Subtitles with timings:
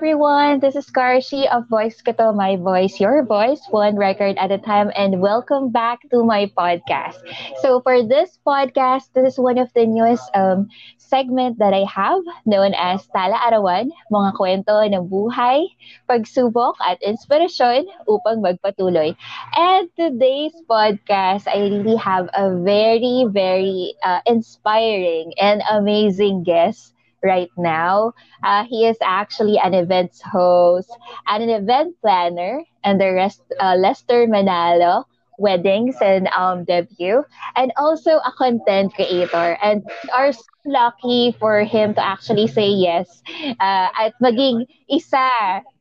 [0.00, 0.64] everyone.
[0.64, 4.88] This is Karshi of Voice Kato, My Voice, Your Voice, one record at a time,
[4.96, 7.20] and welcome back to my podcast.
[7.60, 12.24] So for this podcast, this is one of the newest um, segment that I have
[12.48, 15.68] known as Tala Arawan, mga kwento ng buhay,
[16.08, 19.12] pagsubok at inspirasyon upang magpatuloy.
[19.52, 27.50] And today's podcast, I really have a very, very uh, inspiring and amazing guest right
[27.56, 28.12] now.
[28.42, 30.90] Uh, he is actually an events host
[31.26, 35.04] and an event planner and the rest uh, Lester Manalo
[35.38, 37.24] weddings and um, debut
[37.56, 39.82] and also a content creator and
[40.14, 43.22] are so lucky for him to actually say yes
[43.60, 45.28] uh, at maging isa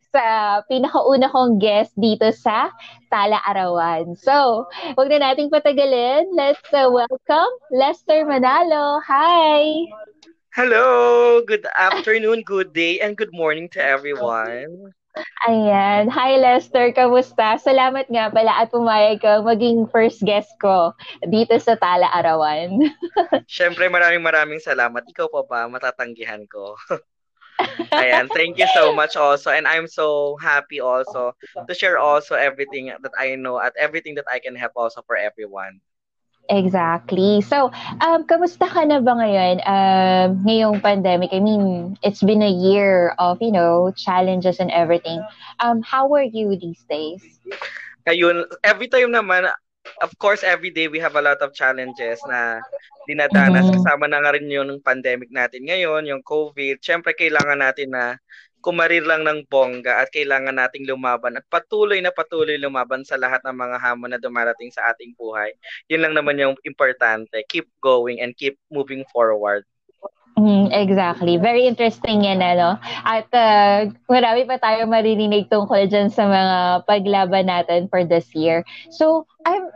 [0.09, 2.71] sa pinakauna kong guest dito sa
[3.11, 4.17] Tala Arawan.
[4.17, 4.66] So,
[4.97, 6.33] huwag na nating patagalin.
[6.33, 9.02] Let's uh, welcome Lester Manalo.
[9.05, 9.86] Hi!
[10.59, 14.91] Hello, good afternoon, good day, and good morning to everyone.
[15.47, 16.11] Ayan.
[16.11, 16.91] Hi, Lester.
[16.91, 17.55] Kamusta?
[17.55, 20.91] Salamat nga pala at pumayag ka maging first guest ko
[21.23, 22.91] dito sa Tala Arawan.
[23.47, 25.07] Siyempre, maraming maraming salamat.
[25.07, 25.71] Ikaw pa ba?
[25.71, 26.75] Matatanggihan ko.
[27.95, 29.55] Ayan, thank you so much also.
[29.55, 34.27] And I'm so happy also to share also everything that I know at everything that
[34.27, 35.80] I can help also for everyone.
[36.50, 37.45] Exactly.
[37.45, 37.69] So,
[38.02, 39.61] um, kamusta ka na ba ngayon?
[39.69, 45.22] Um, ngayong pandemic, I mean, it's been a year of, you know, challenges and everything.
[45.61, 47.22] Um, how are you these days?
[48.09, 49.45] Ayun, every time naman,
[50.02, 52.66] of course, every day we have a lot of challenges na
[53.05, 53.70] dinadanas.
[53.70, 53.86] Mm-hmm.
[53.86, 56.81] Kasama na nga rin yung pandemic natin ngayon, yung COVID.
[56.81, 58.17] Siyempre, kailangan natin na
[58.59, 63.39] kumarir lang ng bongga at kailangan nating lumaban at patuloy na patuloy lumaban sa lahat
[63.47, 65.55] ng mga hamon na dumarating sa ating buhay.
[65.88, 67.39] Yun lang naman yung importante.
[67.47, 69.63] Keep going and keep moving forward.
[70.39, 71.35] Mm, exactly.
[71.35, 72.80] Very interesting yan, ano?
[73.03, 78.64] At uh, marami pa tayo maririnig tungkol dyan sa mga paglaban natin for this year.
[78.87, 79.67] So, I'm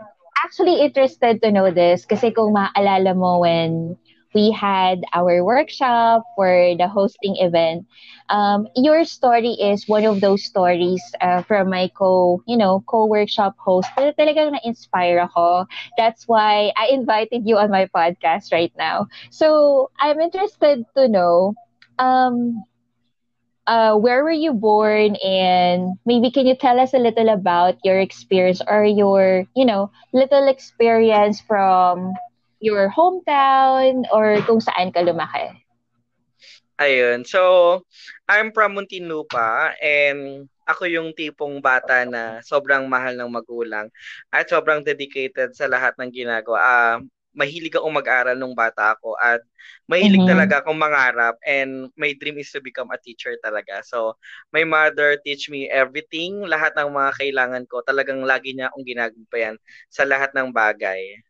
[0.44, 4.00] actually interested to know this kasi kung maaalala mo when
[4.34, 7.86] we had our workshop for the hosting event.
[8.30, 13.56] Um, your story is one of those stories uh, from my co, you know, co-workshop
[13.60, 13.90] host.
[13.96, 15.66] Pero talagang na-inspire ako.
[15.98, 19.08] That's why I invited you on my podcast right now.
[19.30, 21.54] So I'm interested to know,
[22.00, 22.64] um,
[23.68, 28.00] uh, where were you born and maybe can you tell us a little about your
[28.00, 32.14] experience or your, you know, little experience from
[32.64, 35.52] your hometown or kung saan ka lumaki?
[36.80, 37.28] Ayun.
[37.28, 37.84] So,
[38.26, 43.92] I'm from Muntinlupa and ako yung tipong bata na sobrang mahal ng magulang
[44.32, 46.60] at sobrang dedicated sa lahat ng ginagawa.
[46.64, 46.98] Uh,
[47.34, 49.42] mahilig akong mag-aral nung bata ako at
[49.90, 50.34] mahilig mm-hmm.
[50.38, 53.82] talaga akong mangarap and my dream is to become a teacher talaga.
[53.84, 54.16] So,
[54.54, 57.82] my mother teach me everything, lahat ng mga kailangan ko.
[57.82, 59.56] Talagang lagi niya akong ginagampayan
[59.90, 61.22] sa lahat ng bagay.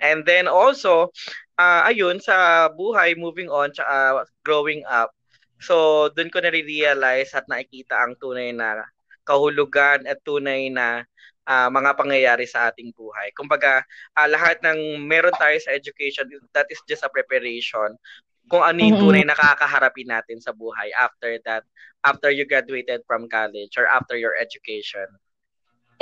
[0.00, 1.14] And then also,
[1.58, 5.14] uh, ayun, sa buhay, moving on, tsaka growing up,
[5.62, 8.84] so doon ko na-realize at nakikita ang tunay na
[9.24, 11.06] kahulugan at tunay na
[11.48, 13.32] uh, mga pangyayari sa ating buhay.
[13.32, 13.80] Kumbaga,
[14.18, 17.96] uh, lahat ng meron tayo sa education, that is just a preparation
[18.48, 21.64] kung ano yung tunay na kakaharapin natin sa buhay after that,
[22.04, 25.08] after you graduated from college or after your education.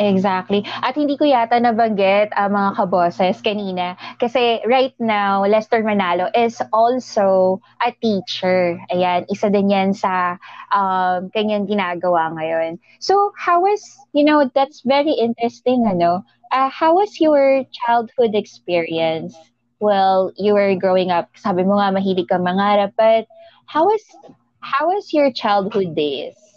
[0.01, 0.65] Exactly.
[0.81, 6.59] At hindi ko yata nabanggit uh, mga kaboses kanina kasi right now Lester Manalo is
[6.73, 8.81] also a teacher.
[8.89, 10.41] Ayan, isa din yan sa
[10.73, 12.81] um, kanyang ginagawa ngayon.
[13.05, 13.85] So, how was,
[14.17, 16.25] you know, that's very interesting, ano?
[16.51, 19.37] Uh, how was your childhood experience?
[19.79, 23.29] Well, you were growing up, sabi mo nga mahilig kang mangarap, but
[23.69, 24.03] how was
[24.65, 26.52] how was your childhood days?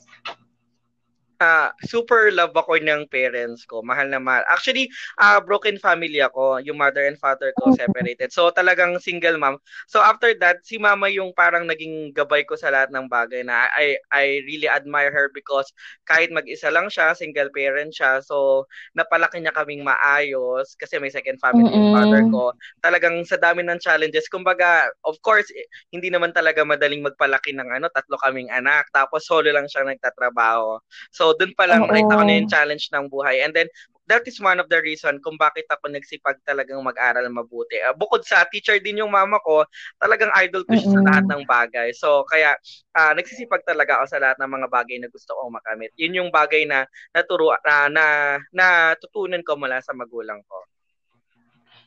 [1.40, 3.81] Uh, super love ako ng parents ko.
[3.84, 4.44] Mahal na mahal.
[4.47, 4.88] Actually,
[5.19, 6.59] uh, broken family ako.
[6.64, 8.32] Yung mother and father ko separated.
[8.32, 9.59] So talagang single mom.
[9.87, 13.67] So after that, si mama yung parang naging gabay ko sa lahat ng bagay na
[13.76, 15.72] I I really admire her because
[16.08, 18.20] kahit mag-isa lang siya, single parent siya.
[18.23, 18.67] So
[18.97, 21.79] napalaki niya kaming maayos kasi may second family mm-hmm.
[21.79, 22.43] yung father ko.
[22.84, 27.70] Talagang sa dami ng challenges, kumbaga, of course, eh, hindi naman talaga madaling magpalaki ng
[27.72, 28.87] ano, tatlo kaming anak.
[28.91, 30.79] Tapos solo lang siya nagtatrabaho.
[31.09, 33.41] So So, dun pa lang, nakita ko na yung challenge ng buhay.
[33.41, 33.66] And then,
[34.05, 37.81] that is one of the reason kung bakit ako nagsipag talagang mag-aral mabuti.
[37.81, 39.66] Uh, bukod sa teacher din yung mama ko,
[39.97, 41.01] talagang idol ko siya mm-hmm.
[41.01, 41.87] sa lahat ng bagay.
[41.97, 42.53] So, kaya
[42.93, 45.89] uh, nagsisipag talaga ako sa lahat ng mga bagay na gusto kong makamit.
[45.97, 46.85] Yun yung bagay na
[47.17, 50.57] naturo uh, na natutunan ko mula sa magulang ko.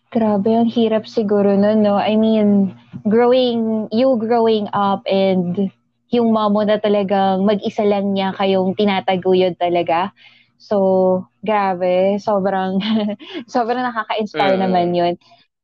[0.08, 2.00] Grabe, ang hirap siguro nun, no?
[2.00, 2.72] I mean,
[3.06, 5.68] growing, you growing up and
[6.12, 10.12] yung mom mo na talagang mag-isa lang niya kayong tinataguyod talaga.
[10.58, 12.18] So, grabe.
[12.20, 12.80] Sobrang,
[13.52, 14.60] sobrang nakaka-inspire mm.
[14.60, 15.14] naman yun.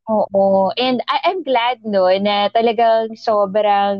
[0.08, 0.70] Oo.
[0.76, 3.98] And I- I'm glad no na talagang sobrang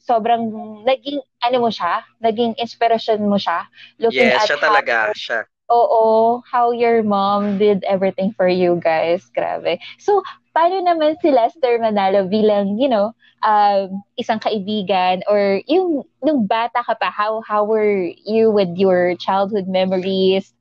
[0.00, 0.48] sobrang
[0.86, 3.66] naging ano mo siya, naging inspiration mo siya.
[4.00, 5.40] Looking yes, at siya how, talaga, siya.
[5.66, 9.26] Oo, how your mom did everything for you guys.
[9.34, 9.82] Grabe.
[9.98, 10.22] So,
[10.54, 13.10] paano naman si Lester Manalo bilang, you know,
[13.42, 19.18] um, isang kaibigan or yung nung bata ka pa, how how were you with your
[19.18, 20.54] childhood memories?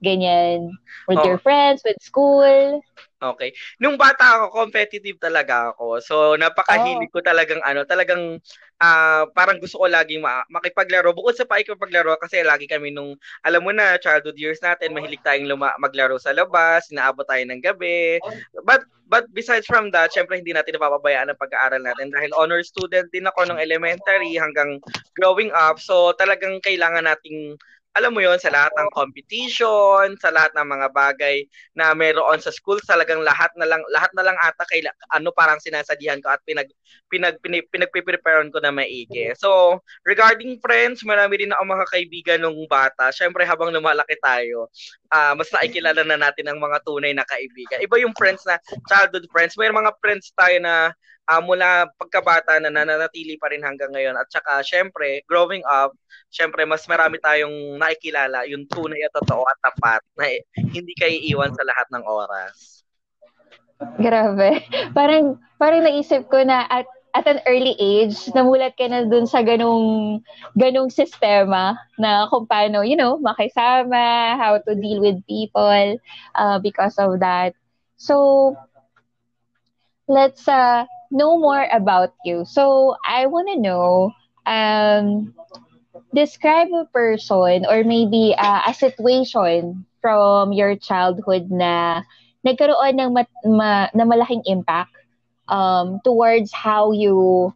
[0.00, 0.72] Ganyan,
[1.04, 1.26] with oh.
[1.28, 2.80] your friends, with school?
[3.20, 3.52] Okay.
[3.76, 6.00] Nung bata ako, competitive talaga ako.
[6.00, 7.20] So, napakahilig oh.
[7.20, 8.40] ko talagang ano, talagang
[8.80, 11.12] uh, parang gusto ko laging ma- makipaglaro.
[11.12, 15.46] Bukod sa pakikipaglaro kasi lagi kami nung, alam mo na, childhood years natin, mahilig tayong
[15.46, 18.18] luma- maglaro sa labas, inaabot tayo ng gabi.
[18.64, 23.10] But but besides from that, syempre hindi natin napapabayaan ang pag-aaral natin dahil honor student
[23.12, 24.80] din ako nung elementary hanggang
[25.18, 25.82] growing up.
[25.82, 27.58] So, talagang kailangan nating
[27.90, 31.42] alam mo yon sa lahat ng competition, sa lahat ng mga bagay
[31.74, 35.58] na meron sa school, talagang lahat na lang lahat na lang ata kay ano parang
[35.58, 36.70] sinasadihan ko at pinag
[37.10, 39.34] pinag, pinag pinagpe-preparean ko na maigi.
[39.34, 43.10] So, regarding friends, marami rin ako mga kaibigan nung bata.
[43.10, 44.70] Syempre habang lumalaki tayo,
[45.10, 47.82] uh, mas nakikilala na natin ang mga tunay na kaibigan.
[47.82, 49.58] Iba yung friends na childhood friends.
[49.58, 50.94] May mga friends tayo na
[51.30, 54.18] uh, mula pagkabata na nananatili pa rin hanggang ngayon.
[54.18, 55.94] At saka, syempre, growing up,
[56.34, 60.26] syempre, mas marami tayong nakikilala, yung tunay at totoo at tapat na
[60.74, 62.82] hindi kayo iiwan sa lahat ng oras.
[63.96, 64.60] Grabe.
[64.98, 69.42] Parang, parang naisip ko na at at an early age, namulat ka na dun sa
[69.42, 70.22] ganong,
[70.54, 75.98] ganong sistema na kung paano, you know, makisama, how to deal with people
[76.38, 77.50] uh, because of that.
[77.98, 78.54] So,
[80.06, 82.44] let's uh, know more about you.
[82.46, 84.12] So I want to know,
[84.46, 85.34] um,
[86.14, 92.02] describe a person or maybe uh, a situation from your childhood na
[92.46, 94.92] nagkaroon ng mat, ma, na malaking impact
[95.48, 97.52] um, towards how you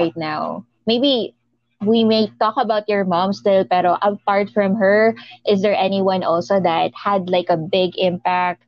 [0.00, 0.64] right now.
[0.86, 1.34] Maybe
[1.80, 5.14] we may talk about your mom still, pero apart from her,
[5.46, 8.62] is there anyone also that had like a big impact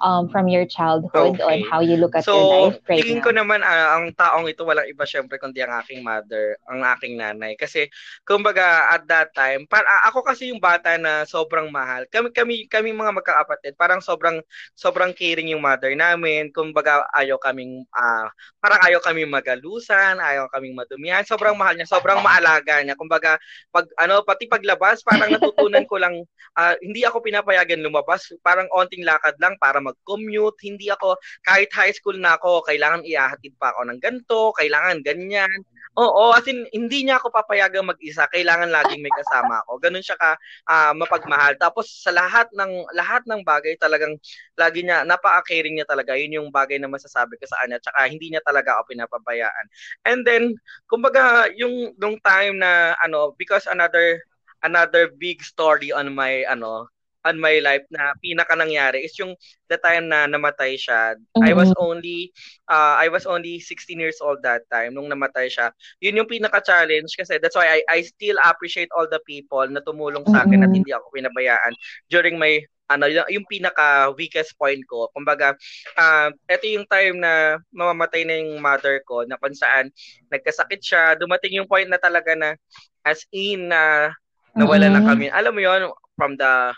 [0.00, 1.42] um, from your childhood okay.
[1.42, 4.46] on how you look at so, your life right tingin ko naman uh, ang taong
[4.46, 7.54] ito walang iba syempre kundi ang aking mother, ang aking nanay.
[7.54, 7.86] Kasi
[8.26, 12.04] kumbaga at that time, para ako kasi yung bata na sobrang mahal.
[12.10, 14.42] Kami kami kami mga magkakapatid, parang sobrang
[14.74, 16.50] sobrang caring yung mother namin.
[16.50, 18.26] Kumbaga ayaw kaming uh,
[18.58, 21.22] parang ayaw kaming magalusan, ayaw kaming madumihan.
[21.22, 22.98] Sobrang mahal niya, sobrang maalaga niya.
[22.98, 23.38] Kumbaga
[23.70, 26.26] pag ano pati paglabas, parang natutunan ko lang
[26.58, 28.34] uh, hindi ako pinapayagan lumabas.
[28.42, 30.58] Parang onting lakad lang para mag-commute.
[30.66, 31.16] Hindi ako,
[31.46, 35.62] kahit high school na ako, kailangan iahatid pa ako ng ganto, kailangan ganyan.
[35.96, 38.28] Oo, as in, hindi niya ako papayagang mag-isa.
[38.28, 39.80] Kailangan laging may kasama ako.
[39.80, 40.36] Ganun siya ka
[40.68, 41.56] uh, mapagmahal.
[41.56, 44.12] Tapos sa lahat ng lahat ng bagay talagang
[44.60, 46.12] lagi niya napaka-caring niya talaga.
[46.12, 47.80] Yun yung bagay na masasabi ko sa kanya.
[47.80, 49.66] Tsaka hindi niya talaga ako pinapabayaan.
[50.04, 54.20] And then kumbaga yung nung time na ano because another
[54.68, 56.92] another big story on my ano
[57.26, 59.34] on my life na pinaka nangyari is yung
[59.66, 61.18] the time na namatay siya.
[61.18, 61.42] Mm-hmm.
[61.42, 62.30] I was only
[62.70, 65.74] uh, I was only 16 years old that time nung namatay siya.
[65.98, 69.82] Yun yung pinaka challenge kasi that's why I I still appreciate all the people na
[69.82, 70.70] tumulong sa akin mm-hmm.
[70.70, 71.74] at hindi ako pinabayaan
[72.06, 75.10] during my ano yung, yung pinaka weakest point ko.
[75.10, 75.58] Kumbaga,
[75.98, 79.90] uh, ito yung time na mamamatay na yung mother ko na kung saan
[80.30, 82.54] nagkasakit siya, dumating yung point na talaga na
[83.02, 85.02] as in na uh, nawala mm-hmm.
[85.02, 85.26] na kami.
[85.30, 85.82] Alam mo yon
[86.16, 86.72] from the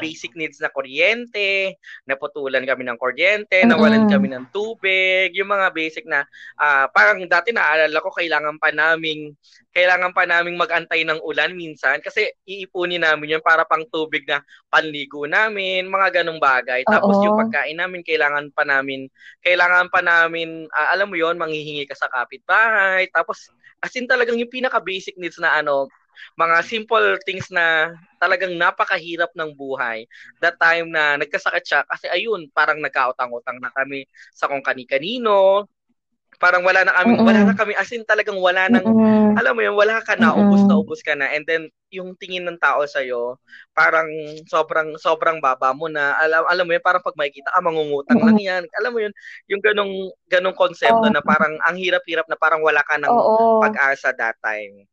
[0.00, 6.04] basic needs na kuryente, naputulan kami ng kuryente, nawalan kami ng tubig, yung mga basic
[6.04, 6.26] na
[6.58, 9.32] uh, parang dati naalala ko kailangan pa naming
[9.70, 14.42] kailangan pa naming magantay ng ulan minsan kasi iipunin namin yun para pang tubig na
[14.66, 16.82] panligo namin, mga ganong bagay.
[16.82, 17.24] Tapos Oo.
[17.24, 19.06] yung pagkain namin kailangan pa namin
[19.46, 23.06] kailangan pa namin uh, alam mo yon manghihingi ka sa kapitbahay.
[23.14, 23.46] Tapos
[23.80, 25.88] as in talagang yung pinaka basic needs na ano
[26.38, 30.04] mga simple things na talagang napakahirap ng buhay.
[30.44, 34.04] That time na nagkasakit siya kasi ayun, parang nagkautang-utang na kami
[34.36, 35.64] sa kung kani-kanino.
[36.40, 37.28] Parang wala na kami, mm-hmm.
[37.28, 39.36] wala na kami as in talagang wala nang mm-hmm.
[39.36, 41.28] alam mo yun, wala ka na, ubos na ubos ka na.
[41.36, 43.36] And then yung tingin ng tao sa iyo,
[43.76, 44.08] parang
[44.46, 46.16] sobrang sobrang baba mo na.
[46.16, 48.64] Alam alam mo yun, parang pag makikita ka mangungutang lang yan.
[48.80, 49.12] Alam mo yun,
[49.52, 49.94] yung ganong
[50.32, 51.12] ganong konsepto oh.
[51.12, 53.60] na parang ang hirap-hirap na parang wala ka ng oh, oh.
[53.60, 54.88] pag-asa that time.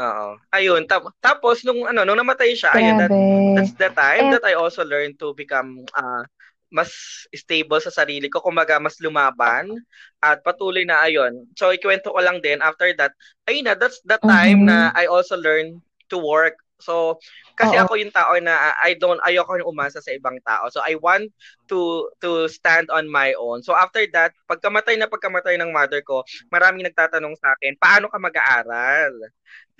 [0.00, 0.40] Oo.
[0.56, 3.12] Ayun, tap- tapos nung ano, nung namatay siya, ayun that,
[3.52, 6.24] that's the time that I also learned to become uh
[6.70, 6.94] mas
[7.34, 9.74] stable sa sarili ko, kumbaga mas lumaban
[10.22, 11.44] at patuloy na ayon.
[11.58, 13.12] So ikwento ko lang din after that,
[13.50, 14.70] ay na that's the time mm-hmm.
[14.70, 15.82] na I also learned
[16.14, 16.56] to work.
[16.80, 17.18] So
[17.58, 17.84] kasi Oo.
[17.84, 20.70] ako yung tao na I don't ayoko yung umasa sa ibang tao.
[20.72, 21.28] So I want
[21.68, 23.60] to to stand on my own.
[23.66, 28.16] So after that, pagkamatay na pagkamatay ng mother ko, maraming nagtatanong sa akin, paano ka
[28.16, 29.12] mag-aaral?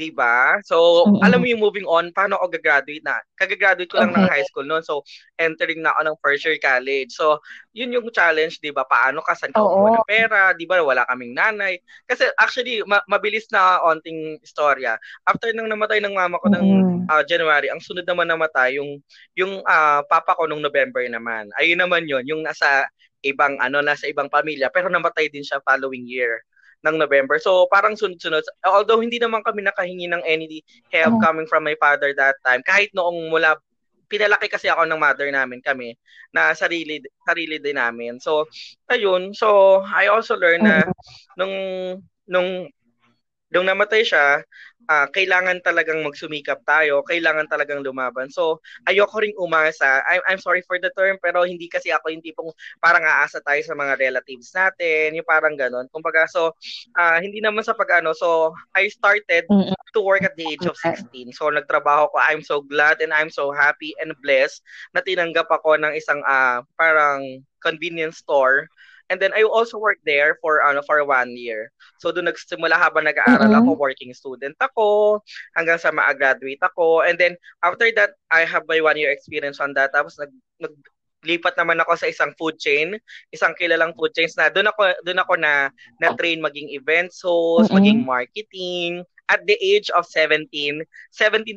[0.01, 0.57] 'Di ba?
[0.65, 1.21] So, mm-hmm.
[1.21, 3.21] alam mo yung moving on, paano ako gagraduate na?
[3.37, 4.25] Kagagraduate ko lang okay.
[4.25, 4.81] ng high school noon.
[4.81, 5.05] So,
[5.37, 7.13] entering na ako ng first year college.
[7.13, 7.37] So,
[7.77, 8.89] yun yung challenge, 'di ba?
[8.89, 10.81] Paano ka saan ka ng pera, 'di ba?
[10.81, 11.77] Wala kaming nanay.
[12.09, 14.97] Kasi actually, ma- mabilis na onting istorya.
[15.29, 17.13] After nang namatay ng mama ko ng mm-hmm.
[17.13, 19.05] uh, January, ang sunod naman namatay yung
[19.37, 21.53] yung uh, papa ko nung November naman.
[21.61, 22.89] Ayun naman yun, yung nasa
[23.21, 26.41] ibang ano nasa ibang pamilya pero namatay din siya following year
[26.85, 27.37] ng November.
[27.41, 28.45] So parang sunod-sunod.
[28.65, 31.23] Although hindi naman kami nakahingi ng any help oh.
[31.23, 32.65] coming from my father that time.
[32.65, 33.57] Kahit noong mula
[34.11, 35.95] pinalaki kasi ako ng mother namin kami
[36.35, 38.19] na sarili sarili din namin.
[38.19, 38.51] So
[38.91, 40.83] ayun, so I also learned na
[41.39, 41.55] nung
[42.27, 42.67] nung
[43.51, 44.47] nung namatay siya,
[44.91, 48.31] uh, kailangan talagang magsumikap tayo, kailangan talagang lumaban.
[48.31, 48.59] So,
[48.91, 50.03] ayoko ring umasa.
[50.07, 52.51] I'm, I'm sorry for the term, pero hindi kasi ako yung tipong
[52.83, 55.91] parang aasa tayo sa mga relatives natin, yung parang ganon.
[55.91, 56.55] Kumbaga, so,
[56.99, 58.15] uh, hindi naman sa pag-ano.
[58.15, 59.47] So, I started
[59.95, 61.35] to work at the age of 16.
[61.35, 62.17] So, nagtrabaho ko.
[62.23, 64.63] I'm so glad and I'm so happy and blessed
[64.95, 68.71] na tinanggap ako ng isang uh, parang convenience store
[69.11, 71.75] And then I also worked there for ano for one year.
[71.99, 73.67] So doon nagsimula habang nag-aaral mm-hmm.
[73.67, 75.19] ako, working student ako
[75.59, 77.03] hanggang sa ma-graduate ako.
[77.03, 77.35] And then
[77.67, 79.91] after that, I have my one year experience on that.
[79.91, 80.31] Tapos nag,
[80.63, 80.75] nag
[81.27, 82.97] lipat naman ako sa isang food chain,
[83.29, 85.69] isang kilalang food chains na doon ako doon ako na
[86.01, 87.77] na train maging event host, mm-hmm.
[87.77, 88.93] maging marketing.
[89.31, 90.83] At the age of 17, 17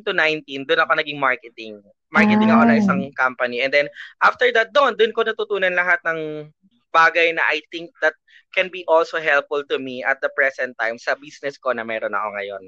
[0.06, 1.82] to 19, doon ako naging marketing.
[2.14, 2.62] Marketing ah.
[2.62, 3.66] ako ng isang company.
[3.66, 3.90] And then
[4.22, 6.50] after that, doon doon ko natutunan lahat ng
[6.94, 8.14] bagay na I think that
[8.54, 12.14] can be also helpful to me at the present time sa business ko na meron
[12.14, 12.64] ako ngayon.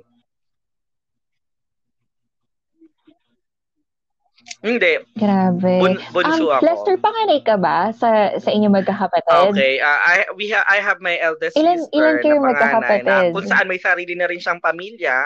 [4.63, 5.03] Hindi.
[5.19, 5.75] Grabe.
[5.83, 6.63] Bun, bunso um, ako.
[6.63, 9.53] Lester, panganay ka ba sa sa inyo magkakapatid?
[9.53, 9.83] Okay.
[9.83, 13.05] Uh, I we ha, I have my eldest ilan, sister ilan kayo na magkakapatid?
[13.07, 15.19] Na kung saan may sarili na rin siyang pamilya.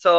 [0.00, 0.10] So,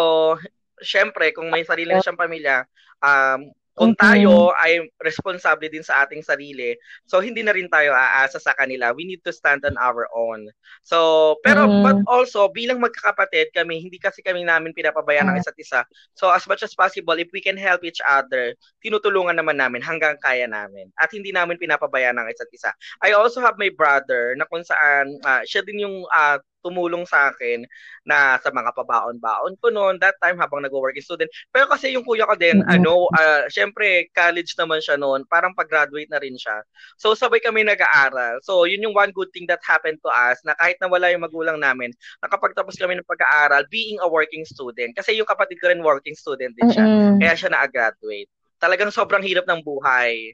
[0.80, 2.70] syempre, kung may sarili na siyang pamilya,
[3.02, 8.40] um, kung tayo ay responsable din sa ating sarili, so hindi na rin tayo aasa
[8.40, 8.96] sa kanila.
[8.96, 10.48] We need to stand on our own.
[10.88, 11.84] So, pero mm-hmm.
[11.84, 15.84] but also bilang magkakapatid kami, hindi kasi kami namin pinapabayaan ng isa't isa.
[16.16, 20.16] So as much as possible, if we can help each other, tinutulungan naman namin hanggang
[20.24, 20.88] kaya namin.
[20.96, 22.72] At hindi namin pinapabayaan ng isa't isa.
[23.04, 27.30] I also have my brother na kung saan uh, siya din yung uh, tumulong sa
[27.30, 27.62] akin
[28.02, 31.30] na sa mga pabaon-baon ko noon that time habang nag-working student.
[31.54, 32.76] Pero kasi yung kuya ko din, mm-hmm.
[32.82, 36.66] ano, uh, syempre college naman siya noon, parang pag-graduate na rin siya.
[36.98, 38.42] So sabay kami nag-aaral.
[38.42, 41.62] So yun yung one good thing that happened to us na kahit nawala yung magulang
[41.62, 41.94] namin,
[42.26, 44.98] nakapagtapos kami ng pag-aaral being a working student.
[44.98, 46.86] Kasi yung kapatid ko rin working student din siya.
[46.86, 47.18] Mm-hmm.
[47.22, 48.30] Kaya siya na-graduate.
[48.58, 50.34] Talagang sobrang hirap ng buhay.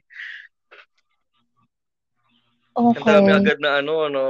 [2.72, 3.04] Okay.
[3.04, 4.28] Ang dami agad na ano, no?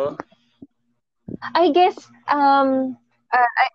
[1.55, 1.97] I guess,
[2.29, 2.97] um,
[3.33, 3.67] uh, I,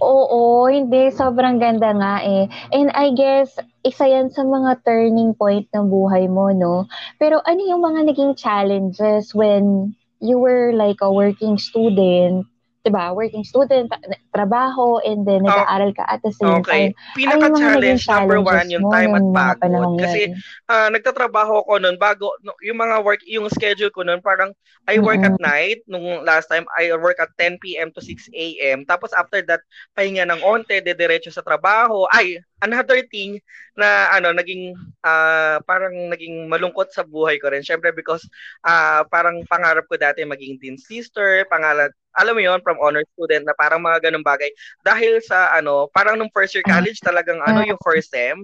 [0.00, 2.48] oo, hindi, sobrang ganda nga eh.
[2.72, 3.54] And I guess,
[3.84, 6.88] isa yan sa mga turning point ng buhay mo, no?
[7.20, 12.49] Pero ano yung mga naging challenges when you were like a working student
[12.80, 13.92] 'di ba, working student,
[14.32, 16.90] trabaho, and then oh, nag-aaral ka at the same okay.
[16.90, 16.90] time.
[17.12, 19.26] Pinaka-challenge, number one, yung time at
[19.60, 20.00] pagod.
[20.00, 20.32] Kasi
[20.68, 24.56] uh, nagtatrabaho ko noon bago, no, yung mga work, yung schedule ko noon, parang
[24.88, 25.36] I work mm-hmm.
[25.36, 25.80] at night.
[25.84, 27.92] Nung last time, I work at 10 p.m.
[27.92, 28.88] to 6 a.m.
[28.88, 29.60] Tapos after that,
[29.92, 32.08] pahinga ng onte, dediretso sa trabaho.
[32.08, 33.40] Ay, another thing
[33.76, 38.20] na ano naging uh, parang naging malungkot sa buhay ko rin syempre because
[38.68, 43.46] uh, parang pangarap ko dati maging dean sister pangalan alam mo yon from honor student
[43.46, 44.50] na parang mga ganung bagay.
[44.82, 48.36] Dahil sa ano parang nung first year college talagang ano yung first sem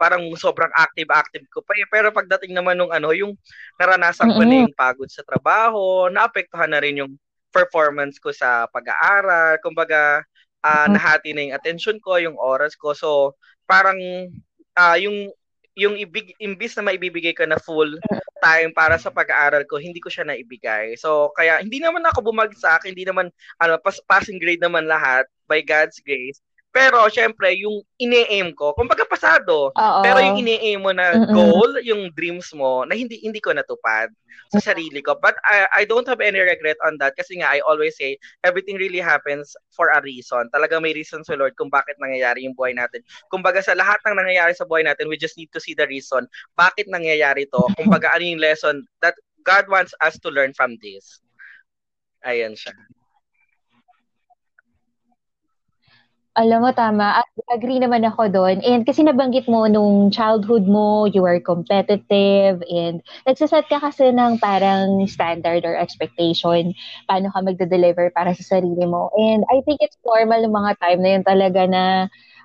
[0.00, 1.84] parang sobrang active active ko pa eh.
[1.92, 3.36] pero pagdating naman nung ano yung
[3.76, 7.12] naranasan ko na yung pagod sa trabaho naapektuhan na rin yung
[7.50, 9.58] performance ko sa pag-aaral.
[9.60, 10.22] Kumbaga
[10.62, 12.94] uh, nahati na yung attention ko yung oras ko.
[12.94, 13.36] So
[13.66, 13.98] parang
[14.78, 15.30] uh, yung
[15.78, 17.94] yung ibig imbis na maibibigay ko na full
[18.42, 20.96] time para sa pag-aaral ko, hindi ko siya naibigay.
[20.98, 25.62] So kaya hindi naman ako bumagsak, hindi naman ano pas, passing grade naman lahat by
[25.62, 26.40] God's grace.
[26.70, 29.74] Pero, syempre, yung ine-aim ko, kumbaga pasado.
[29.74, 30.02] Oo.
[30.06, 31.34] Pero yung ine-aim mo na Mm-mm.
[31.34, 34.06] goal, yung dreams mo, na hindi hindi ko natupad
[34.54, 35.18] sa sarili ko.
[35.18, 38.78] But I, I don't have any regret on that kasi nga, I always say, everything
[38.78, 40.46] really happens for a reason.
[40.54, 43.02] Talaga may reason sa Lord kung bakit nangyayari yung buhay natin.
[43.30, 46.26] Kumbaga sa lahat ng nangyayari sa buhay natin, we just need to see the reason
[46.58, 47.62] bakit nangyayari to.
[47.78, 49.14] Kumbaga ano yung lesson that
[49.46, 51.22] God wants us to learn from this.
[52.26, 52.76] Ayan siya.
[56.40, 57.20] Alam mo, tama.
[57.52, 58.64] Agree naman ako doon.
[58.64, 64.40] And kasi nabanggit mo nung childhood mo, you were competitive and nagsaset ka kasi ng
[64.40, 66.72] parang standard or expectation
[67.04, 69.12] paano ka magde-deliver para sa sarili mo.
[69.20, 71.82] And I think it's normal ng mga time na yun talaga na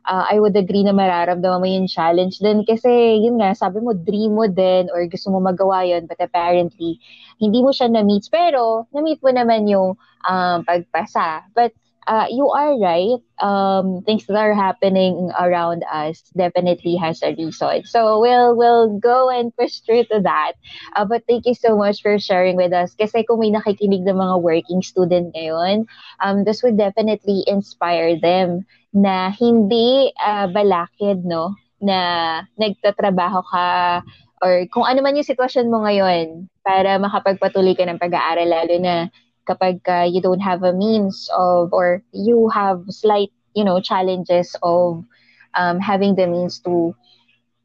[0.03, 3.95] uh, I would agree na mararamdaman mo yung challenge din kasi yun nga, sabi mo,
[3.95, 6.99] dream mo din or gusto mo magawa yun but apparently,
[7.39, 8.27] hindi mo siya na-meet.
[8.27, 9.95] Pero, na-meet mo naman yung
[10.27, 11.47] um, pagpasa.
[11.55, 11.71] But
[12.07, 13.19] uh, you are right.
[13.41, 17.85] Um, things that are happening around us definitely has a reason.
[17.85, 20.53] So we'll we'll go and push through to that.
[20.95, 22.95] Uh, but thank you so much for sharing with us.
[22.95, 25.85] Kasi kung may nakikinig ng mga working student ngayon,
[26.23, 31.55] um, this would definitely inspire them na hindi uh, balakid, no?
[31.81, 33.67] Na nagtatrabaho ka
[34.43, 38.93] or kung ano man yung sitwasyon mo ngayon para makapagpatuloy ka ng pag-aaral lalo na
[39.47, 44.55] kapag uh, you don't have a means of or you have slight you know challenges
[44.63, 45.03] of
[45.55, 46.93] um, having the means to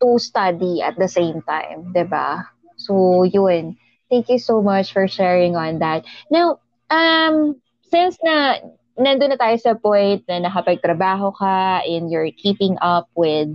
[0.02, 2.46] to study at the same time, 'di ba?
[2.76, 3.76] So yun.
[4.10, 6.04] Thank you so much for sharing on that.
[6.30, 6.58] Now,
[6.90, 8.58] um since na
[8.98, 13.48] nandun na tayo sa point na nakapagtrabaho ka and you're keeping up with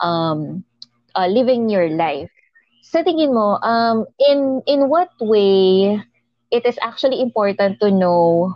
[0.00, 0.62] um
[1.16, 2.30] uh, living your life.
[2.82, 5.98] Sa tingin mo, um in in what way
[6.50, 8.54] it is actually important to know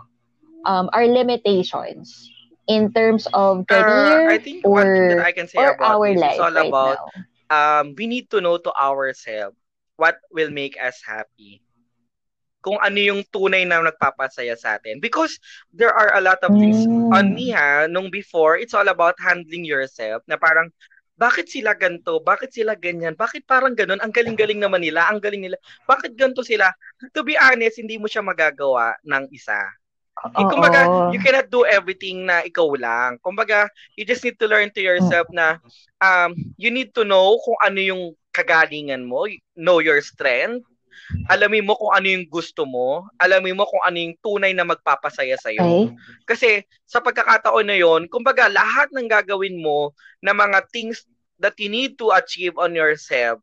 [0.65, 2.29] um, our limitations
[2.67, 5.75] in terms of career uh, I think or, one thing that I can say or
[5.75, 7.11] about our life is all right about now.
[7.49, 9.57] um, we need to know to ourselves
[9.97, 11.61] what will make us happy
[12.63, 14.99] kung ano yung tunay na nagpapasaya sa atin.
[15.03, 15.35] Because
[15.75, 17.11] there are a lot of things Mm.
[17.11, 20.71] on me ha, nung before, it's all about handling yourself na parang,
[21.13, 22.17] bakit sila ganto?
[22.21, 23.13] Bakit sila ganyan?
[23.13, 24.01] Bakit parang ganun?
[24.01, 25.57] Ang galing-galing naman nila, ang galing nila.
[25.85, 26.73] Bakit ganto sila?
[27.13, 29.61] To be honest, hindi mo siya magagawa ng isa.
[30.23, 33.19] Eh, kumbaga, you cannot do everything na ikaw lang.
[33.19, 35.59] Kumbaga, you just need to learn to yourself na
[35.99, 40.65] um, you need to know kung ano yung kagalingan mo, know your strength,
[41.29, 45.37] alamin mo kung ano yung gusto mo, alamin mo kung ano yung tunay na magpapasaya
[45.39, 45.63] sa'yo.
[45.63, 45.95] Okay.
[46.25, 46.49] Kasi
[46.83, 49.91] sa pagkakataon na yon, kumbaga lahat ng gagawin mo
[50.23, 51.05] na mga things
[51.41, 53.41] that you need to achieve on yourself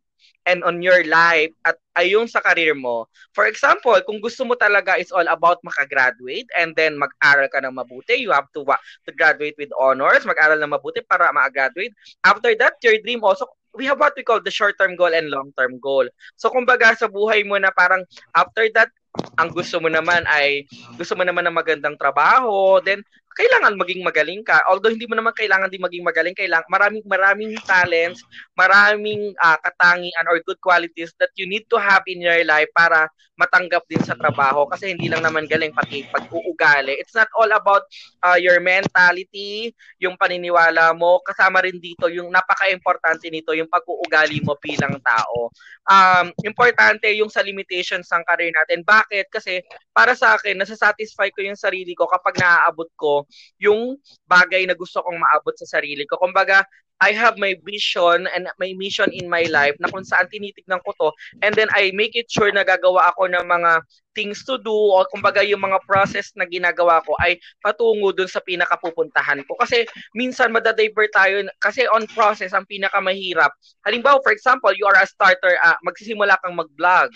[0.48, 3.04] and on your life at ayon sa career mo.
[3.36, 7.76] For example, kung gusto mo talaga is all about makagraduate and then mag-aral ka ng
[7.76, 8.64] mabuti, you have to,
[9.04, 11.92] to graduate with honors, mag-aral ng mabuti para ma-graduate.
[12.24, 13.44] After that, your dream also,
[13.80, 16.04] we have what we call the short-term goal and long-term goal.
[16.36, 18.04] So kumbaga sa buhay mo na parang
[18.36, 18.92] after that,
[19.40, 20.68] ang gusto mo naman ay
[21.00, 23.00] gusto mo naman ng magandang trabaho, then
[23.34, 24.58] kailangan maging magaling ka.
[24.66, 28.20] Although hindi mo naman kailangan din maging magaling, kailangan maraming maraming talents,
[28.58, 33.06] maraming uh, katangian or good qualities that you need to have in your life para
[33.40, 37.00] matanggap din sa trabaho kasi hindi lang naman galing pati pag-uugali.
[37.00, 37.88] It's not all about
[38.20, 44.60] uh, your mentality, yung paniniwala mo, kasama rin dito yung napaka-importante nito yung pag-uugali mo
[44.60, 45.48] bilang tao.
[45.88, 48.84] Um, importante yung sa limitations ng career natin.
[48.84, 49.32] Bakit?
[49.32, 49.64] Kasi
[49.96, 53.24] para sa akin, nasa-satisfy ko yung sarili ko kapag naaabot ko
[53.58, 53.96] yung
[54.28, 56.18] bagay na gusto kong maabot sa sarili ko.
[56.20, 56.64] Kumbaga,
[57.00, 60.92] I have my vision and my mission in my life na kung saan tinitignan ko
[61.00, 61.08] to
[61.40, 63.72] and then I make it sure na gagawa ako ng mga
[64.12, 68.42] things to do o kumbaga yung mga process na ginagawa ko ay patungo dun sa
[68.42, 69.54] pinakapupuntahan ko.
[69.58, 73.50] Kasi minsan madadivert tayo kasi on process ang pinakamahirap.
[73.86, 77.10] Halimbawa, for example, you are a starter, uh, magsisimula kang mag-vlog.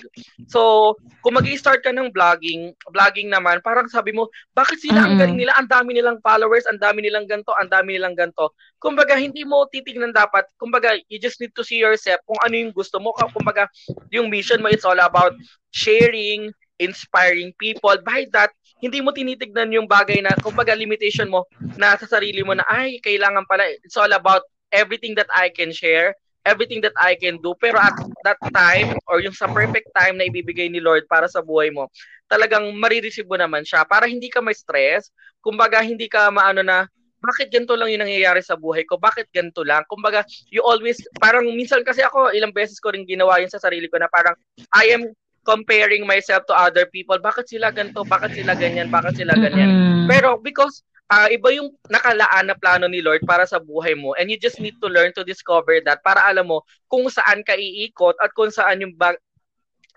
[0.49, 5.17] So, kung mag start ka ng vlogging, vlogging naman, parang sabi mo, bakit sila ang
[5.17, 5.55] galing nila?
[5.57, 8.53] Ang dami nilang followers, ang dami nilang ganto, ang dami nilang ganto.
[8.83, 10.45] Kumbaga, hindi mo titignan dapat.
[10.61, 13.17] Kumbaga, you just need to see yourself kung ano yung gusto mo.
[13.33, 13.71] Kumbaga,
[14.13, 15.33] yung mission mo, it's all about
[15.73, 17.95] sharing, inspiring people.
[18.03, 18.51] By that,
[18.83, 21.47] hindi mo tinitignan yung bagay na, kumbaga, limitation mo
[21.79, 25.71] na sa sarili mo na, ay, kailangan pala, it's all about everything that I can
[25.71, 26.13] share,
[26.45, 27.57] everything that I can do.
[27.57, 27.95] Pero at
[28.27, 31.89] that time, or yung sa perfect time na ibibigay ni Lord para sa buhay mo,
[32.29, 35.09] talagang marireceive mo naman siya para hindi ka ma-stress.
[35.41, 36.91] Kumbaga, hindi ka maano na,
[37.25, 39.01] bakit ganito lang yung nangyayari sa buhay ko?
[39.01, 39.81] Bakit ganito lang?
[39.89, 40.21] Kumbaga,
[40.53, 43.97] you always, parang minsan kasi ako, ilang beses ko rin ginawa yun sa sarili ko
[43.97, 44.37] na parang,
[44.77, 45.09] I am
[45.45, 47.21] comparing myself to other people.
[47.21, 48.03] Bakit sila ganito?
[48.03, 48.89] Bakit sila ganyan?
[48.89, 49.71] Bakit sila ganyan?
[49.71, 50.09] Mm-mm.
[50.09, 50.81] Pero because
[51.13, 54.59] uh, iba yung nakalaan na plano ni Lord para sa buhay mo and you just
[54.59, 58.51] need to learn to discover that para alam mo kung saan ka iikot at kung
[58.51, 59.21] saan yung ba-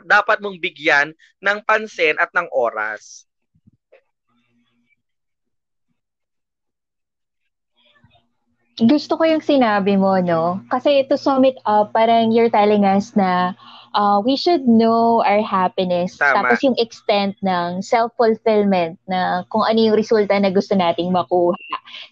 [0.05, 3.25] dapat mong bigyan ng pansin at ng oras.
[8.77, 10.61] Gusto ko yung sinabi mo, no?
[10.69, 13.57] Kasi to sum it up, parang you're telling us na
[13.97, 16.15] uh, we should know our happiness.
[16.21, 16.45] Tama.
[16.45, 21.57] Tapos yung extent ng self-fulfillment na kung ano yung resulta na gusto nating makuha.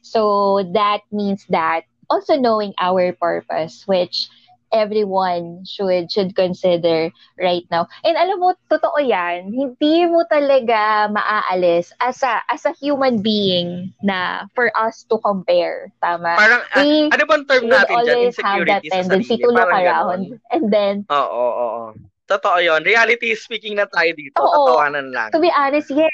[0.01, 4.27] So that means that also knowing our purpose, which
[4.75, 7.07] everyone should should consider
[7.39, 7.87] right now.
[8.03, 13.95] And alam mo, totoo yan, hindi mo talaga maaalis as a, as a human being
[14.03, 15.95] na for us to compare.
[16.03, 16.35] Tama?
[16.35, 18.19] Parang, uh, ano bang term natin dyan?
[18.27, 20.35] Insecurity have that tendency to look around.
[20.51, 21.83] And then, oo, oo, oo.
[22.25, 24.41] Totoo yon Reality speaking na tayo dito.
[24.41, 25.29] Oo, Tatawanan lang.
[25.29, 26.09] To be honest, yes.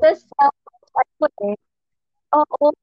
[0.00, 0.56] The self
[2.28, 2.76] Oo,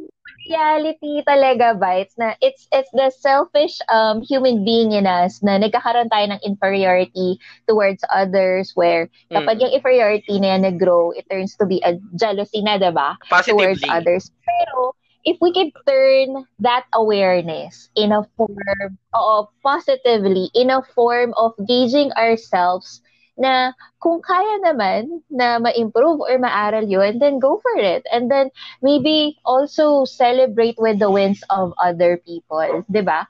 [0.49, 6.09] reality talaga bites na it's it's the selfish um human being in us na nagkakaroon
[6.09, 7.37] tayo ng inferiority
[7.69, 9.61] towards others where kapag mm.
[9.65, 13.17] yung inferiority na yan nag-grow, it turns to be a jealousy na, 'di ba?
[13.45, 14.33] Towards others.
[14.41, 21.33] Pero if we can turn that awareness in a form of positively in a form
[21.37, 23.01] of gauging ourselves
[23.35, 28.07] na kung kaya naman na ma-improve or ma-aral yun, then go for it.
[28.11, 28.49] And then
[28.81, 32.63] maybe also celebrate with the wins of other people.
[32.63, 32.87] ba?
[32.87, 33.21] Diba?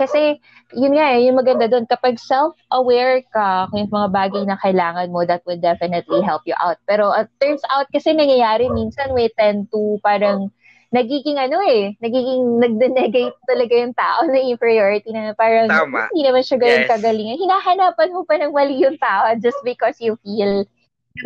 [0.00, 0.40] Kasi,
[0.72, 5.12] yun nga eh, yung maganda doon, kapag self-aware ka kung yung mga bagay na kailangan
[5.12, 6.80] mo, that would definitely help you out.
[6.88, 10.48] Pero uh, turns out kasi nangyayari minsan we tend to parang
[10.90, 16.10] nagiging ano eh, nagiging nagdenegate talaga yung tao na inferiority na parang Tama.
[16.10, 16.90] hindi naman siya ganun yes.
[16.90, 17.38] kagalingan.
[17.38, 20.66] Hinahanapan mo pa ng mali yung tao just because you feel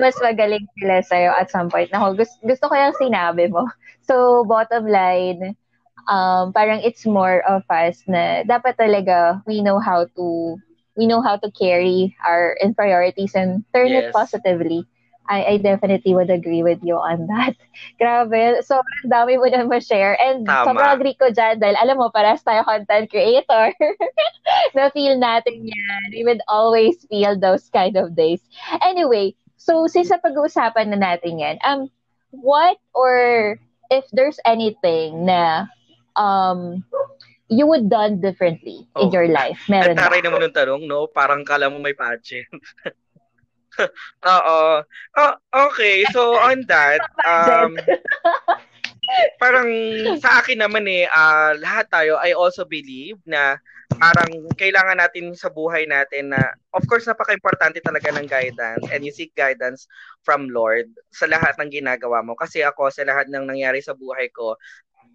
[0.01, 1.89] mas magaling sila sa'yo at some point.
[1.93, 3.65] Nako, gusto, gusto ko yung sinabi mo.
[4.05, 5.57] So, bottom line,
[6.13, 10.61] um, parang it's more of us na dapat talaga we know how to
[10.93, 14.05] we know how to carry our inferiorities and turn yes.
[14.05, 14.85] it positively.
[15.29, 17.57] I, I definitely would agree with you on that.
[18.01, 18.63] Grabe.
[18.65, 20.21] So, dami mo na ma-share.
[20.21, 20.69] And Tama.
[20.69, 23.73] sobrang agree ko dyan dahil alam mo, paras tayo content creator.
[24.77, 26.07] Na-feel natin yan.
[26.13, 28.45] We would always feel those kind of days.
[28.85, 31.89] Anyway, so since sa pag-uusapan na natin yan, um,
[32.31, 33.57] what or
[33.89, 35.67] if there's anything na
[36.17, 36.85] um,
[37.49, 39.07] you would done differently oh.
[39.07, 39.61] in your life?
[39.69, 40.09] Meron ba?
[40.09, 41.09] Taray naman ng tanong, no?
[41.09, 42.49] Parang kala mo may pageant.
[44.35, 44.83] Oo.
[45.19, 45.35] Oh,
[45.71, 47.75] okay, so on that, um,
[49.39, 49.71] parang
[50.19, 53.59] sa akin naman eh, uh, lahat tayo, I also believe na
[54.01, 59.13] parang kailangan natin sa buhay natin na, of course, napaka-importante talaga ng guidance and you
[59.15, 59.87] seek guidance
[60.27, 62.35] from Lord sa lahat ng ginagawa mo.
[62.35, 64.59] Kasi ako, sa lahat ng nangyari sa buhay ko,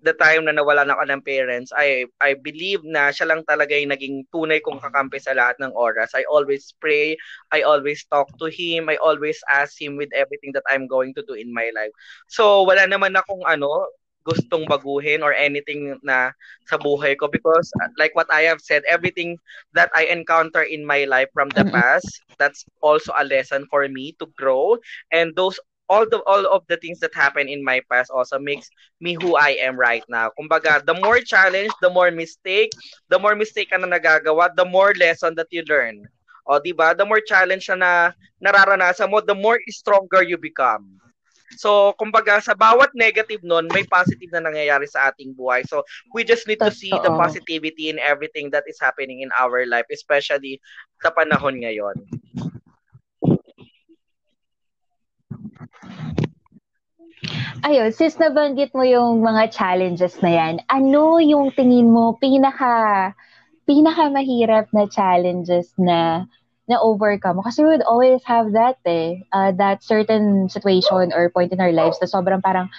[0.04, 3.76] the time na nawala na ako ng parents, I I believe na siya lang talaga
[3.76, 6.14] yung naging tunay kong kakampi sa lahat ng oras.
[6.16, 7.16] I always pray,
[7.52, 11.24] I always talk to him, I always ask him with everything that I'm going to
[11.26, 11.92] do in my life.
[12.32, 13.90] So wala naman akong ano,
[14.28, 16.32] gustong baguhin or anything na
[16.68, 19.40] sa buhay ko because like what I have said everything
[19.74, 24.14] that I encounter in my life from the past that's also a lesson for me
[24.20, 24.78] to grow
[25.12, 25.58] and those
[25.90, 28.70] all the all of the things that happened in my past also makes
[29.02, 30.32] me who I am right now.
[30.38, 32.70] Kumbaga, the more challenge, the more mistake,
[33.10, 36.06] the more mistake ka na nagagawa, the more lesson that you learn.
[36.50, 36.98] O, di ba?
[36.98, 40.98] The more challenge na, na nararanasan mo, the more stronger you become.
[41.58, 45.66] So, kumbaga, sa bawat negative nun, may positive na nangyayari sa ating buhay.
[45.66, 45.82] So,
[46.14, 49.90] we just need to see the positivity in everything that is happening in our life,
[49.90, 50.62] especially
[51.02, 51.98] sa panahon ngayon.
[57.68, 63.12] Ayun, since nabanggit mo yung mga challenges na yan, ano yung tingin mo pinaka
[63.68, 66.26] pinaka mahirap na challenges na
[66.70, 71.54] na overcome kasi we would always have that eh uh, that certain situation or point
[71.54, 72.70] in our lives na sobrang parang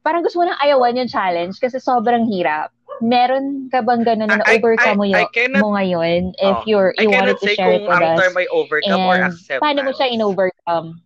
[0.00, 2.72] parang gusto mo nang ayawan yung challenge kasi sobrang hirap
[3.04, 5.26] meron ka bang ganun na na-overcome mo, yun,
[5.60, 8.16] mo ngayon if oh, you're you wanted to share it with us?
[8.16, 9.60] term ay overcome and or accept.
[9.60, 11.03] Paano mo siya in-overcome?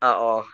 [0.00, 0.44] Oo.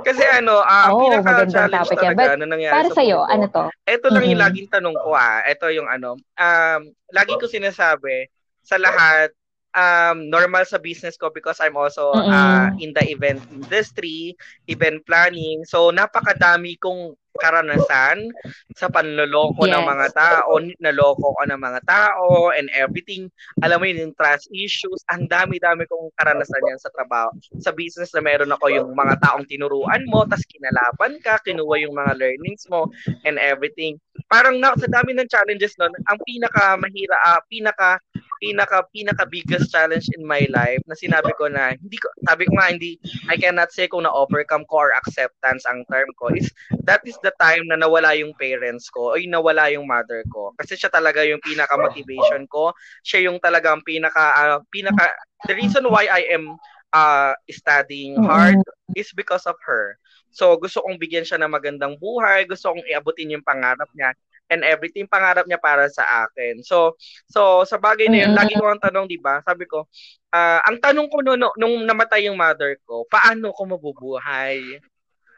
[0.00, 3.28] Kasi ano, uh, oh, pinaka-challenge talaga ano nangyari para sa sa'yo, ko.
[3.28, 3.64] ano to?
[3.84, 4.32] Ito lang mm-hmm.
[4.32, 5.44] yung laging tanong ko ah.
[5.44, 6.80] Ito yung ano, um,
[7.12, 8.32] lagi ko sinasabi
[8.64, 9.28] sa lahat
[9.76, 14.32] um, normal sa business ko because I'm also uh, in the event industry,
[14.72, 15.68] event planning.
[15.68, 18.30] So, napakadami kong karanasan
[18.78, 19.74] sa panloloko yes.
[19.74, 23.26] ng mga tao, naloko ko ng mga tao and everything.
[23.62, 27.30] Alam mo yun, yung trust issues, ang dami-dami kong karanasan yan sa trabaho.
[27.58, 31.94] Sa business na meron ako yung mga taong tinuruan mo, tas kinalaban ka, kinuha yung
[31.94, 32.86] mga learnings mo
[33.26, 33.98] and everything.
[34.30, 37.98] Parang na, sa dami ng challenges nun, ang pinaka mahira, uh, pinaka
[38.44, 42.52] pinaka pinaka biggest challenge in my life na sinabi ko na hindi ko sabi ko
[42.60, 43.00] nga hindi
[43.32, 46.52] I cannot say kung na overcome ko or acceptance ang term ko is
[46.84, 50.76] that is the time na nawala yung parents ko o nawala yung mother ko kasi
[50.76, 55.08] siya talaga yung pinaka motivation ko siya yung talagang pinaka uh, pinaka
[55.48, 56.60] the reason why I am
[56.92, 58.60] uh, studying hard
[58.92, 59.96] is because of her
[60.28, 64.12] so gusto kong bigyan siya ng magandang buhay gusto kong iabutin yung pangarap niya
[64.52, 66.60] and everything pangarap niya para sa akin.
[66.60, 66.96] So
[67.28, 68.40] so sa bagay na yun, mm-hmm.
[68.40, 69.40] lagi ko ang tanong, 'di ba?
[69.40, 69.88] Sabi ko,
[70.32, 74.80] uh, ang tanong ko no, no, nung namatay yung mother ko, paano ko mabubuhay?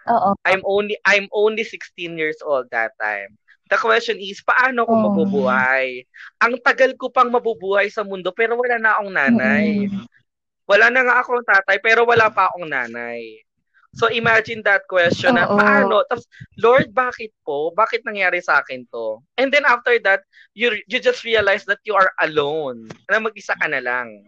[0.07, 0.31] Oo.
[0.47, 3.35] I'm only I'm only 16 years old that time.
[3.66, 5.03] The question is, paano ko oh.
[5.11, 6.07] mabubuhay?
[6.38, 9.90] Ang tagal ko pang mabubuhay sa mundo pero wala na akong nanay.
[9.90, 10.07] Mm-hmm.
[10.71, 13.42] Wala na nga akong tatay pero wala pa akong nanay.
[13.97, 16.05] So imagine that question na paano?
[16.05, 16.29] Tapos,
[16.61, 17.73] Lord, bakit po?
[17.73, 19.25] Bakit nangyari sa akin to?
[19.40, 20.21] And then after that,
[20.53, 22.92] you you just realize that you are alone.
[23.09, 24.21] Na mag-isa ka na lang.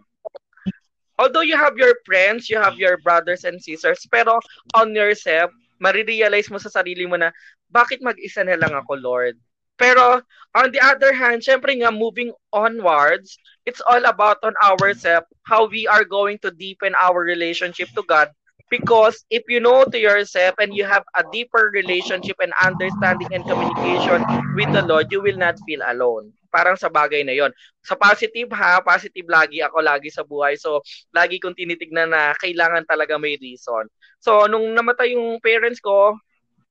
[1.21, 4.41] Although you have your friends, you have your brothers and sisters, pero
[4.73, 7.33] on yourself, marirealize mo sa sarili mo na,
[7.71, 9.35] bakit mag-isa na lang ako, Lord?
[9.79, 10.23] Pero
[10.59, 15.87] on the other hand, syempre nga moving onwards, it's all about on ourselves, how we
[15.87, 18.35] are going to deepen our relationship to God
[18.69, 23.41] Because if you know to yourself and you have a deeper relationship and understanding and
[23.49, 24.21] communication
[24.53, 26.37] with the Lord, you will not feel alone.
[26.53, 27.49] Parang sa bagay na yon.
[27.81, 30.53] Sa positive ha, positive lagi ako lagi sa buhay.
[30.61, 30.85] So,
[31.17, 33.89] lagi kong tinitignan na kailangan talaga may reason.
[34.19, 36.19] So, nung namatay yung parents ko,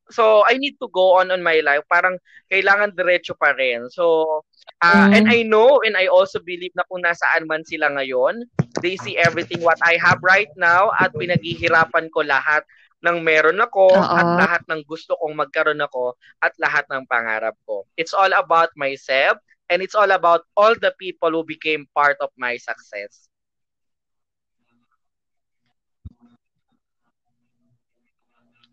[0.08, 1.84] so I need to go on on my life.
[1.88, 2.16] Parang
[2.48, 3.88] kailangan diretso pa rin.
[3.92, 4.44] So,
[4.78, 5.14] Uh, mm.
[5.18, 8.46] And I know and I also believe na kung nasaan man sila ngayon,
[8.84, 12.62] they see everything what I have right now at pinaghihirapan ko lahat
[13.02, 14.18] ng meron ako Uh-oh.
[14.22, 16.14] at lahat ng gusto kong magkaroon ako
[16.46, 17.90] at lahat ng pangarap ko.
[17.98, 19.42] It's all about myself
[19.74, 23.27] and it's all about all the people who became part of my success.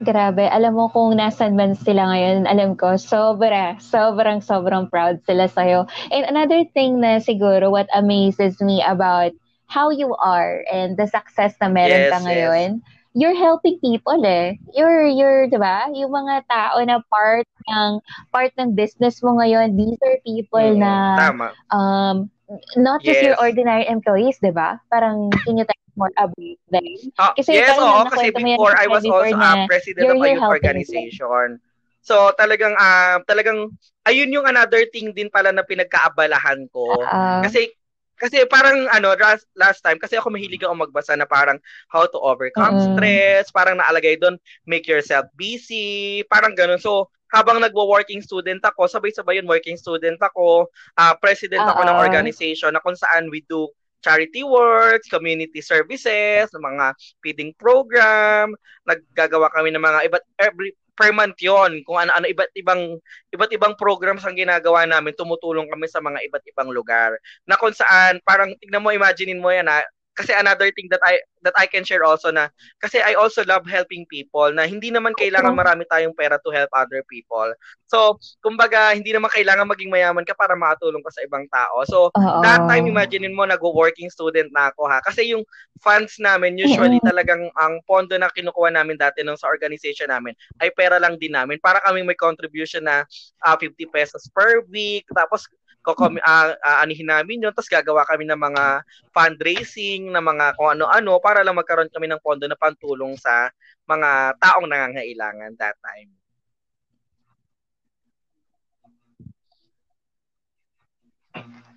[0.05, 5.49] Grabe, alam mo kung nasan man sila ngayon, alam ko, sobra, sobrang, sobrang proud sila
[5.49, 5.89] sa'yo.
[6.13, 9.33] And another thing na siguro what amazes me about
[9.65, 13.17] how you are and the success na meron yes, ka ngayon, yes.
[13.17, 14.61] you're helping people eh.
[14.77, 15.89] You're, you're, di ba?
[15.97, 20.85] Yung mga tao na part ng, part ng business mo ngayon, these are people mm,
[20.85, 21.47] na, tama.
[21.73, 22.29] um,
[22.77, 23.33] not just yes.
[23.33, 24.77] your ordinary employees, di ba?
[24.93, 25.65] Parang, can you
[25.97, 26.87] more about them.
[27.19, 31.59] Uh, kasi yes, oo, kasi before I was also a president of a youth organization.
[32.05, 33.73] So talagang uh, talagang
[34.05, 37.01] ayun yung another thing din pala na pinagkaabalahan ko.
[37.01, 37.73] Uh, kasi
[38.15, 41.59] kasi parang ano last, last time kasi ako mahilig ako magbasa na parang
[41.91, 46.79] how to overcome uh, stress, parang naalagay doon make yourself busy, parang ganun.
[46.79, 51.99] So habang nagwo-working student ako, sabay-sabay yun working student ako, uh, president uh, ako ng
[51.99, 53.67] organization na kung saan we do
[54.05, 56.93] charity works, community services, mga
[57.25, 58.53] feeding program,
[58.85, 62.97] naggagawa kami ng mga iba't every per month yon kung ano-ano iba't ibang
[63.35, 67.19] iba't ibang programs ang ginagawa namin tumutulong kami sa mga iba't ibang lugar.
[67.49, 69.83] Na kung saan parang tignan mo imaginein mo yan ha
[70.15, 72.49] kasi another thing that I that I can share also na
[72.81, 76.71] kasi I also love helping people na hindi naman kailangan marami tayong pera to help
[76.73, 77.53] other people.
[77.91, 81.85] So, kumbaga hindi naman kailangan maging mayaman ka para makatulong ka sa ibang tao.
[81.85, 82.41] So, Uh-oh.
[82.41, 85.43] that time imaginein mo nag-working student na ako ha kasi yung
[85.83, 90.71] funds namin usually talagang ang pondo na kinukuha namin dati nung sa organization namin ay
[90.73, 93.03] pera lang din namin para kaming may contribution na
[93.45, 95.51] uh, ah, 50 pesos per week tapos
[95.85, 98.81] kokom uh, uh, anihin namin yun tapos gagawa kami ng mga
[99.13, 103.53] fundraising ng mga kung ano-ano para lang magkaroon kami ng pondo na pantulong sa
[103.85, 106.09] mga taong nangangailangan that time.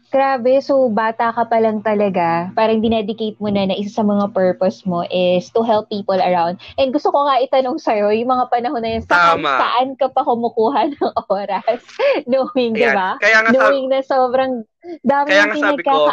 [0.08, 4.32] Grabe, so bata ka pa lang talaga, parang dinedicate mo na na isa sa mga
[4.32, 6.56] purpose mo is to help people around.
[6.80, 10.24] And gusto ko nga itanong sa'yo, yung mga panahon na yun, saan, saan ka pa
[10.24, 11.84] kumukuha ng oras?
[12.24, 13.20] Knowing, di ba?
[13.20, 14.64] Kaya nga Knowing na sobrang
[15.04, 16.08] dami kaya nga sabi ko,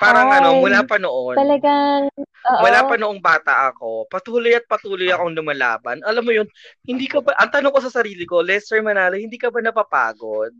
[0.00, 1.36] parang ano, mula pa noon.
[1.36, 2.08] Talagang,
[2.48, 2.62] oo.
[2.64, 6.00] Wala pa noong bata ako, patuloy at patuloy akong lumalaban.
[6.08, 6.48] Alam mo yun,
[6.88, 10.56] hindi ka ba, ang tanong ko sa sarili ko, Lester Manalo, hindi ka ba napapagod?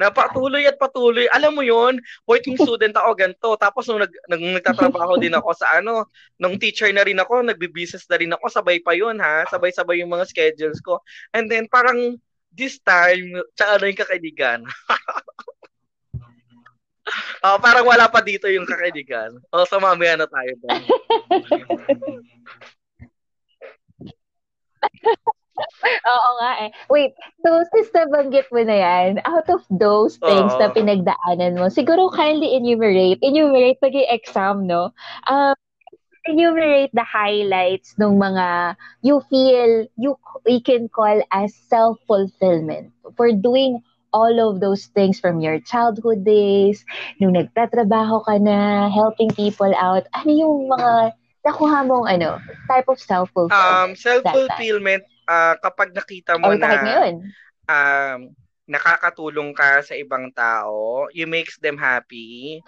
[0.00, 1.28] Na patuloy at patuloy.
[1.36, 3.52] Alam mo yon working student ako ganito.
[3.60, 6.08] Tapos nung, nag, nung nagtatrabaho din ako sa ano,
[6.40, 9.44] nung teacher na rin ako, nagbi-business na rin ako, sabay pa yun ha.
[9.52, 11.04] Sabay-sabay yung mga schedules ko.
[11.36, 12.16] And then parang
[12.48, 14.64] this time, tsaka na yung kakaibigan.
[17.44, 19.36] oh, parang wala pa dito yung kakaibigan.
[19.52, 20.80] O, oh, so mamaya na tayo doon.
[26.06, 26.70] Oo nga eh.
[26.88, 27.12] Wait,
[27.44, 30.60] so since nabanggit mo na yan, out of those things Oo.
[30.60, 34.92] na pinagdaanan mo, siguro kindly enumerate, enumerate pag exam, no?
[35.28, 35.54] Um,
[36.28, 40.12] enumerate the highlights ng mga you feel you,
[40.44, 43.80] you can call as self-fulfillment for doing
[44.12, 46.84] all of those things from your childhood days,
[47.22, 51.14] nung nagtatrabaho ka na, helping people out, ano yung mga
[51.46, 53.94] nakuha mong ano, type of self-fulfillment?
[53.94, 57.14] Um, self-fulfillment, uh, kapag nakita mo oh, na ngayon.
[57.70, 58.18] um,
[58.66, 62.62] nakakatulong ka sa ibang tao, you makes them happy.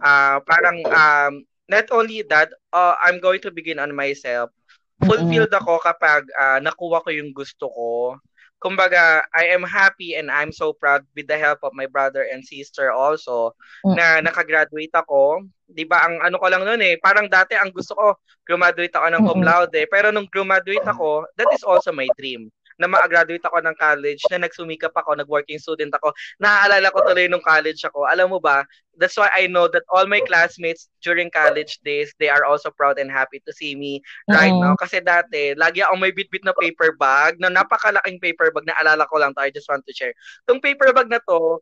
[0.00, 4.52] Uh, parang um, not only that, uh, I'm going to begin on myself.
[5.00, 8.16] Fulfilled ako kapag uh, nakuha ko yung gusto ko
[8.62, 12.40] kumbaga, I am happy and I'm so proud with the help of my brother and
[12.44, 13.52] sister also
[13.84, 13.94] mm.
[13.94, 15.44] na nakagraduate ako.
[15.68, 16.06] 'Di ba?
[16.06, 18.06] Ang ano ko lang noon eh, parang dati ang gusto ko
[18.46, 22.86] graduate ako ng cum laude, pero nung graduate ako, that is also my dream na
[22.88, 26.12] ma-graduate ako ng college, na nagsumikap ako, nag-working student ako.
[26.40, 28.04] Naaalala ko tuloy nung college ako.
[28.08, 28.64] Alam mo ba,
[29.00, 33.00] that's why I know that all my classmates during college days, they are also proud
[33.00, 34.72] and happy to see me right uh-huh.
[34.72, 34.74] now.
[34.76, 39.08] Kasi dati, lagi ako may bit-bit na paper bag, na napakalaking paper bag, na alala
[39.08, 40.12] ko lang to, I just want to share.
[40.44, 41.60] Itong paper bag na to,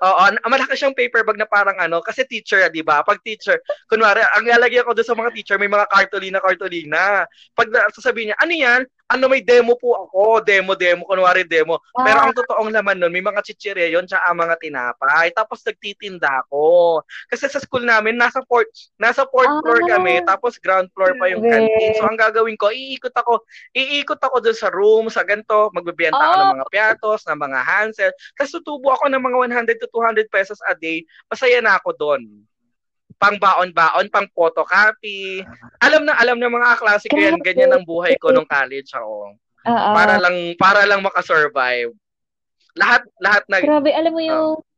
[0.00, 3.04] Oo, malaki siyang paper bag na parang ano, kasi teacher, 'di ba?
[3.04, 7.28] Pag teacher, kunwari, ang lalagyan ko doon sa mga teacher, may mga cartolina.
[7.52, 11.82] Pag sasabihin niya, "Ano 'yan?" Ano may demo po ako, demo demo, kunwari demo.
[11.98, 12.06] Ah.
[12.06, 15.34] Pero ang totoong laman noon, may mga chichirya yon tsaka mga tinapay.
[15.34, 17.02] Tapos nagtitinda ako.
[17.26, 18.70] Kasi sa school namin, nasa fourth,
[19.02, 19.58] nasa fourth ah.
[19.66, 21.98] floor kami, tapos ground floor pa yung canteen.
[21.98, 23.42] So ang gagawin ko, iikot ako,
[23.74, 26.24] iikot ako doon sa room, sa ganito, magbebenta oh.
[26.30, 26.54] ako ng ah.
[26.54, 28.12] mga piatos, ng mga hansel.
[28.38, 29.36] Tapos tutubo ako ng mga
[29.74, 32.46] 100 to 200 pesos a day, masaya na ako doon.
[33.20, 35.44] Pang baon-baon, pang photocopy.
[35.84, 39.36] Alam na alam ng mga klase ko yan, ganyan ang buhay ko nung college ako.
[39.60, 39.92] Uh-oh.
[39.92, 41.92] Para lang para lang makasurvive.
[42.80, 44.68] Lahat lahat na Grabe, alam mo yung uh,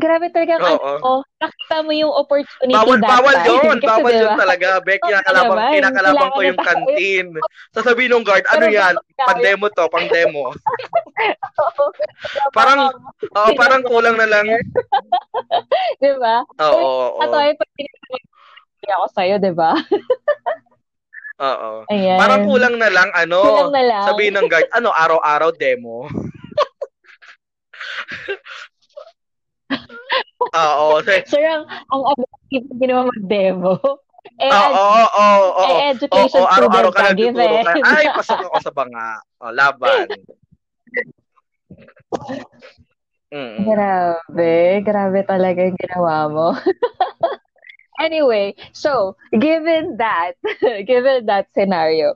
[0.00, 4.12] grabe talaga ang ano, oh, nakita mo yung opportunity bawal, that Bawal yun, Kasi, bawal
[4.14, 4.22] diba?
[4.22, 4.68] yun talaga.
[4.86, 7.26] Beck, kinakalabang, oh, kinakalabang ko yung canteen.
[7.74, 8.94] Sasabihin ng guard, ano yan?
[9.18, 10.54] Pandemo to, pandemo.
[12.56, 12.90] parang,
[13.34, 14.46] oh, parang kulang na lang.
[16.02, 16.44] di ba?
[16.60, 17.22] Oo, oo, oo.
[17.22, 17.70] At ay, pag
[18.90, 19.72] ako sa'yo, di ba?
[21.40, 21.88] Oo.
[22.20, 24.04] Parang kulang na lang, ano, kulang na lang.
[24.04, 26.04] sabihin ng guard, ano, araw-araw demo.
[30.60, 31.00] Oo.
[31.24, 33.80] Sir, ang, ang objective hindi naman mag-demo.
[34.36, 35.80] Eh, oo, oo, oo, oo.
[35.80, 37.72] Eh, education oo, araw-araw ka nagtuturo ka.
[37.88, 39.24] Ay, pasok ako sa banga.
[39.40, 40.08] O, laban.
[43.32, 43.62] Mm.
[43.62, 44.82] Grabe.
[44.82, 46.46] Grabe talaga yung ginawa mo.
[48.00, 50.34] anyway, so, given that,
[50.90, 52.14] given that scenario,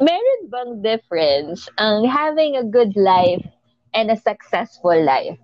[0.00, 3.44] meron bang difference ang having a good life
[3.94, 5.38] and a successful life?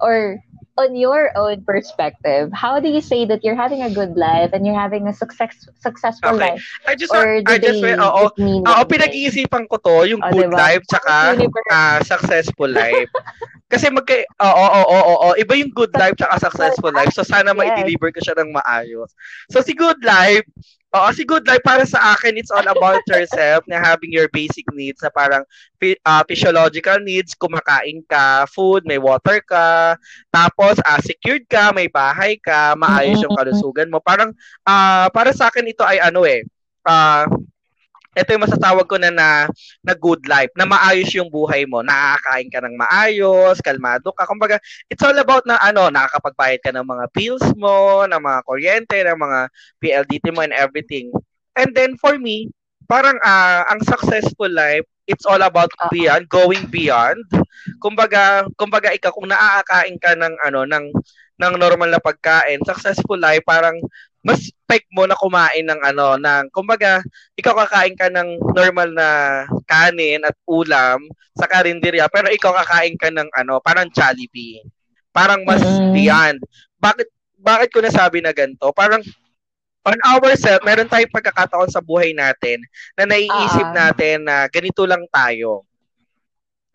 [0.00, 0.42] Or
[0.78, 4.62] on your own perspective, how do you say that you're having a good life and
[4.62, 6.54] you're having a success successful okay.
[6.54, 6.62] life?
[6.86, 10.62] I just or I just went, oo, oo, pinag-iisipan ko to, yung oh, good diba?
[10.62, 11.34] life tsaka
[11.74, 13.10] uh, successful life.
[13.66, 17.10] Kasi magka oo, oo, oo, oo, iba yung good life tsaka successful life.
[17.10, 17.58] So sana yes.
[17.58, 19.10] ma-deliver ko siya ng maayos.
[19.50, 20.46] So si good life,
[20.88, 24.64] Oo, si Good Life para sa akin, it's all about yourself na having your basic
[24.72, 25.44] needs na parang
[25.84, 30.00] uh, physiological needs, kumakain ka, food, may water ka,
[30.32, 34.00] tapos uh, secured ka, may bahay ka, maayos yung kalusugan mo.
[34.00, 34.32] Parang
[34.64, 36.48] uh, para sa akin ito ay ano eh,
[36.88, 37.28] uh,
[38.18, 39.28] ito yung masatawag ko na, na
[39.86, 44.26] na good life, na maayos yung buhay mo, nakakain ka ng maayos, kalmado ka.
[44.26, 44.58] Kumbaga,
[44.90, 49.18] it's all about na ano, nakakapagbayad ka ng mga bills mo, ng mga kuryente, ng
[49.18, 49.38] mga
[49.78, 51.08] PLDT mo and everything.
[51.54, 52.50] And then for me,
[52.90, 57.22] parang uh, ang successful life, it's all about beyond, going beyond.
[57.80, 60.86] Kumbaga, kumbaga ikaw kung naaakain ka ng ano ng
[61.38, 63.78] ng normal na pagkain, successful life parang
[64.22, 67.00] mas pek mo na kumain ng ano, ng, kumbaga,
[67.38, 69.08] ikaw kakain ka ng normal na
[69.64, 70.98] kanin at ulam
[71.38, 74.66] sa karinderya, pero ikaw kakain ka ng ano, parang Jollibee.
[75.14, 75.94] Parang mas mm.
[75.94, 76.38] beyond.
[76.78, 78.68] Bakit, bakit ko nasabi na ganito?
[78.74, 79.00] Parang,
[79.86, 82.60] on ourselves, meron tayong pagkakataon sa buhay natin
[82.98, 83.78] na naiisip uh-huh.
[83.78, 85.67] natin na ganito lang tayo.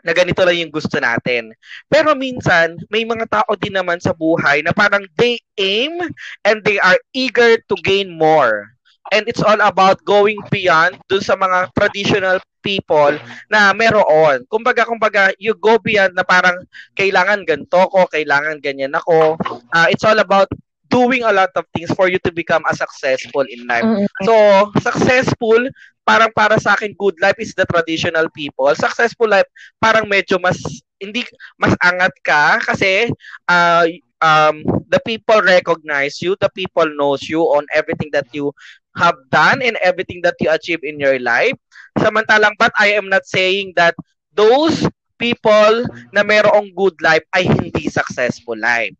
[0.03, 1.55] Na ganito lang yung gusto natin.
[1.87, 5.97] Pero minsan, may mga tao din naman sa buhay na parang they aim
[6.43, 8.69] and they are eager to gain more.
[9.11, 13.19] And it's all about going beyond dun sa mga traditional people
[13.51, 14.47] na meron.
[14.47, 16.63] Kumbaga, kumbaga, you go beyond na parang
[16.95, 19.35] kailangan ganito ko, kailangan ganyan ako.
[19.75, 20.47] Uh, it's all about
[20.93, 23.81] doing a lot of things for you to become a successful in life.
[23.81, 24.05] Mm-hmm.
[24.29, 24.35] So,
[24.77, 25.65] successful,
[26.05, 28.69] parang para sa akin, good life is the traditional people.
[28.77, 29.49] Successful life,
[29.81, 30.61] parang medyo mas,
[31.01, 31.25] hindi,
[31.57, 33.09] mas angat ka kasi
[33.49, 33.89] uh,
[34.21, 34.61] um,
[34.93, 38.53] the people recognize you, the people knows you on everything that you
[38.93, 41.57] have done and everything that you achieve in your life.
[41.97, 43.97] Samantalang, but I am not saying that
[44.37, 44.85] those
[45.17, 48.93] people na mayroong good life ay hindi successful life.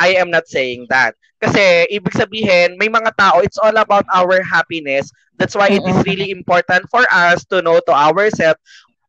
[0.00, 1.14] I am not saying that.
[1.42, 5.12] Kasi ibig sabihin, may mga tao, it's all about our happiness.
[5.36, 8.62] That's why it is really important for us to know to ourselves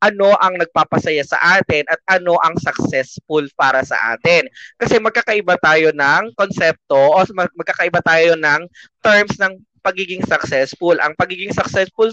[0.04, 4.46] ano ang nagpapasaya sa atin at ano ang successful para sa atin.
[4.78, 8.70] Kasi magkakaiba tayo ng konsepto o magkakaiba tayo ng
[9.02, 10.98] terms ng pagiging successful.
[11.02, 12.10] Ang pagiging successful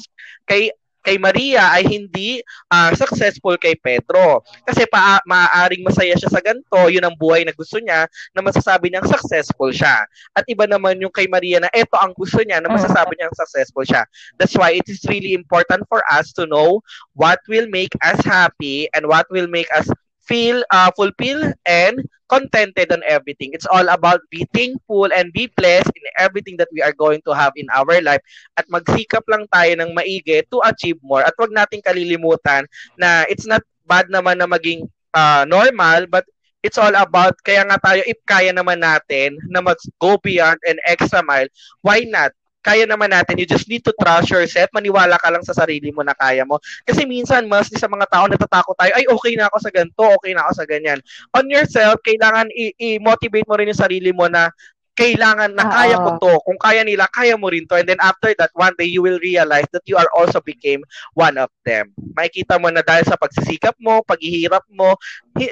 [0.49, 0.73] kay
[1.03, 2.41] kay Maria ay hindi
[2.71, 4.41] uh, successful kay Pedro.
[4.65, 8.89] Kasi pa maaaring masaya siya sa ganto, yun ang buhay na gusto niya, na masasabi
[8.89, 10.07] niyang successful siya.
[10.33, 13.85] At iba naman yung kay Maria na ito ang gusto niya, na masasabi niyang successful
[13.85, 14.07] siya.
[14.39, 16.81] That's why it is really important for us to know
[17.19, 19.91] what will make us happy and what will make us
[20.27, 23.53] feel uh, fulfilled and contented on everything.
[23.53, 27.35] It's all about be thankful and be blessed in everything that we are going to
[27.37, 28.23] have in our life.
[28.57, 31.21] At magsikap lang tayo ng maigi to achieve more.
[31.23, 32.65] At wag nating kalilimutan
[32.97, 36.25] na it's not bad naman na maging uh, normal but
[36.63, 40.79] it's all about kaya nga tayo if kaya naman natin na mag go beyond an
[40.87, 41.51] extra mile
[41.83, 42.31] why not
[42.63, 43.37] kaya naman natin.
[43.37, 44.71] You just need to trust yourself.
[44.73, 46.63] Maniwala ka lang sa sarili mo na kaya mo.
[46.87, 50.33] Kasi minsan, mas sa mga tao natatakot tayo, ay, okay na ako sa ganito, okay
[50.33, 50.99] na ako sa ganyan.
[51.35, 54.49] On yourself, kailangan i-motivate mo rin yung sarili mo na
[54.93, 56.33] kailangan na kaya ko to.
[56.45, 57.81] Kung kaya nila, kaya mo rin to.
[57.81, 60.85] And then after that, one day you will realize that you are also became
[61.17, 61.97] one of them.
[62.13, 64.95] Makikita mo na dahil sa pagsisikap mo, paghihirap mo,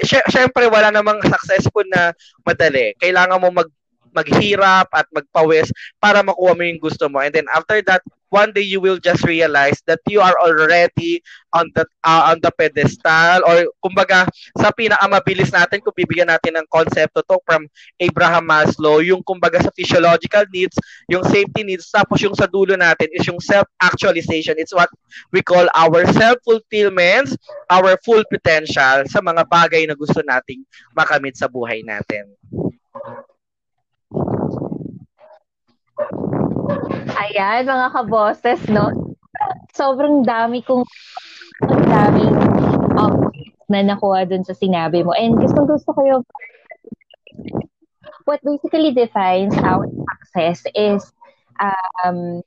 [0.05, 2.13] sy- syempre wala namang successful na
[2.45, 2.93] madali.
[3.01, 3.69] Kailangan mo mag
[4.11, 7.19] maghirap at magpawis para makuha mo yung gusto mo.
[7.19, 11.67] And then after that, one day you will just realize that you are already on
[11.75, 14.23] the uh, on the pedestal or kumbaga
[14.55, 17.67] sa pinakamabilis natin kung bibigyan natin ng konsepto to from
[17.99, 20.79] Abraham Maslow yung kumbaga sa physiological needs
[21.11, 24.87] yung safety needs tapos yung sa dulo natin is yung self actualization it's what
[25.35, 27.35] we call our self fulfillment
[27.67, 30.63] our full potential sa mga bagay na gusto nating
[30.95, 32.31] makamit sa buhay natin
[37.17, 38.89] Ayan, mga kaboses, no?
[39.73, 40.85] Sobrang dami kong,
[41.65, 42.35] ang daming
[42.97, 43.29] um,
[43.71, 45.15] na nakuha dun sa sinabi mo.
[45.15, 46.23] And gustong gusto ko yung
[48.25, 51.01] what basically defines our success is
[51.59, 52.43] um,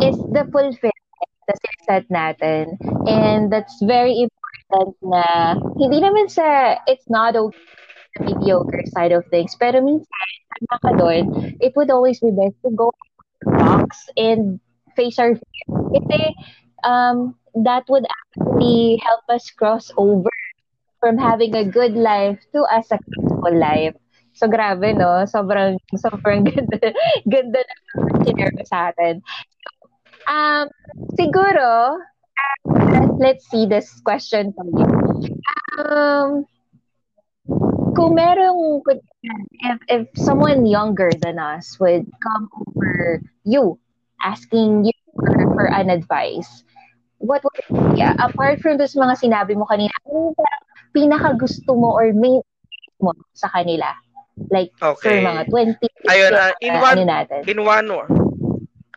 [0.00, 2.78] is the fulfillment na set natin.
[3.06, 7.58] And that's very important na hindi naman sa it's not okay
[8.16, 9.54] the mediocre side of things.
[9.58, 10.28] Pero minsan,
[10.82, 12.90] ka doon, it would always be best to go
[13.44, 14.60] box and
[14.96, 15.66] face our fear.
[15.68, 16.20] Kasi
[16.84, 20.30] um, that would actually help us cross over
[21.00, 23.96] from having a good life to a successful life.
[24.36, 25.26] So, grabe, no?
[25.26, 26.92] Sobrang, sobrang ganda,
[27.26, 27.76] ganda na
[28.22, 29.24] sinare sa atin.
[30.28, 30.68] Um,
[31.18, 34.88] siguro, uh, let's see this question for you.
[35.76, 36.46] Um,
[37.94, 38.82] kung merong
[39.62, 43.78] if if someone younger than us would come over you
[44.22, 46.64] asking you for, for an advice
[47.20, 48.00] what would it be?
[48.00, 50.36] apart from those mga sinabi mo kanina ano yung
[50.96, 52.40] pinaka gusto mo or main
[53.00, 53.92] mo sa kanila
[54.48, 55.00] like okay.
[55.00, 57.40] for mga 20 ayun uh, in uh, one ano natin.
[57.44, 58.12] in one word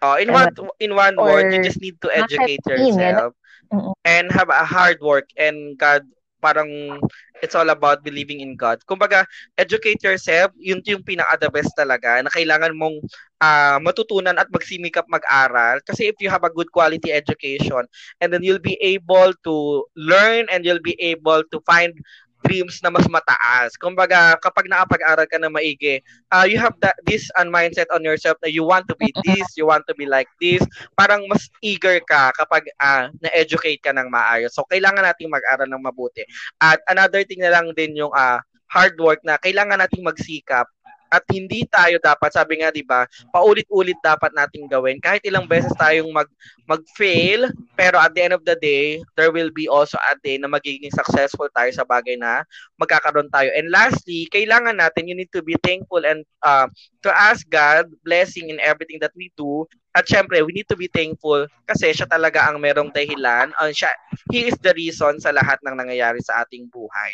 [0.02, 3.44] uh, in one in one word you just need to educate yourself you
[4.06, 6.06] and have a hard work and God
[6.44, 7.00] parang
[7.40, 8.84] it's all about believing in God.
[8.84, 9.24] Kumbaga,
[9.56, 13.00] educate yourself, yun yung pinaka the best talaga na kailangan mong
[13.40, 17.84] uh, matutunan at magsimikap mag-aral kasi if you have a good quality education
[18.20, 21.96] and then you'll be able to learn and you'll be able to find
[22.44, 23.74] dreams na mas mataas.
[23.80, 28.38] Kumbaga, kapag nakapag-aral ka na maigi, uh, you have that this un mindset on yourself
[28.44, 30.62] na you want to be this, you want to be like this.
[31.00, 34.54] Parang mas eager ka kapag uh, na-educate ka ng maayos.
[34.54, 36.28] So, kailangan nating mag-aral ng mabuti.
[36.62, 40.66] At another thing na lang din yung uh, hard work na kailangan nating magsikap
[41.14, 45.70] at hindi tayo dapat sabi nga 'di ba paulit-ulit dapat nating gawin kahit ilang beses
[45.78, 46.26] tayong mag
[46.66, 50.50] mag-fail pero at the end of the day there will be also a day na
[50.50, 52.42] magiging successful tayo sa bagay na
[52.82, 56.66] magkakaroon tayo and lastly kailangan natin you need to be thankful and uh,
[57.06, 60.90] to ask God blessing in everything that we do at syempre, we need to be
[60.90, 63.54] thankful kasi siya talaga ang merong dahilan.
[63.62, 63.94] Uh, siya,
[64.34, 67.14] he is the reason sa lahat ng nangyayari sa ating buhay.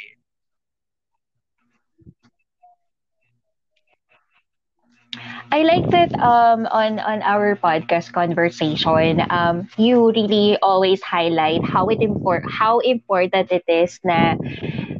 [5.52, 11.88] I like that um, on on our podcast conversation, um, you really always highlight how
[11.90, 14.36] it import how important it is na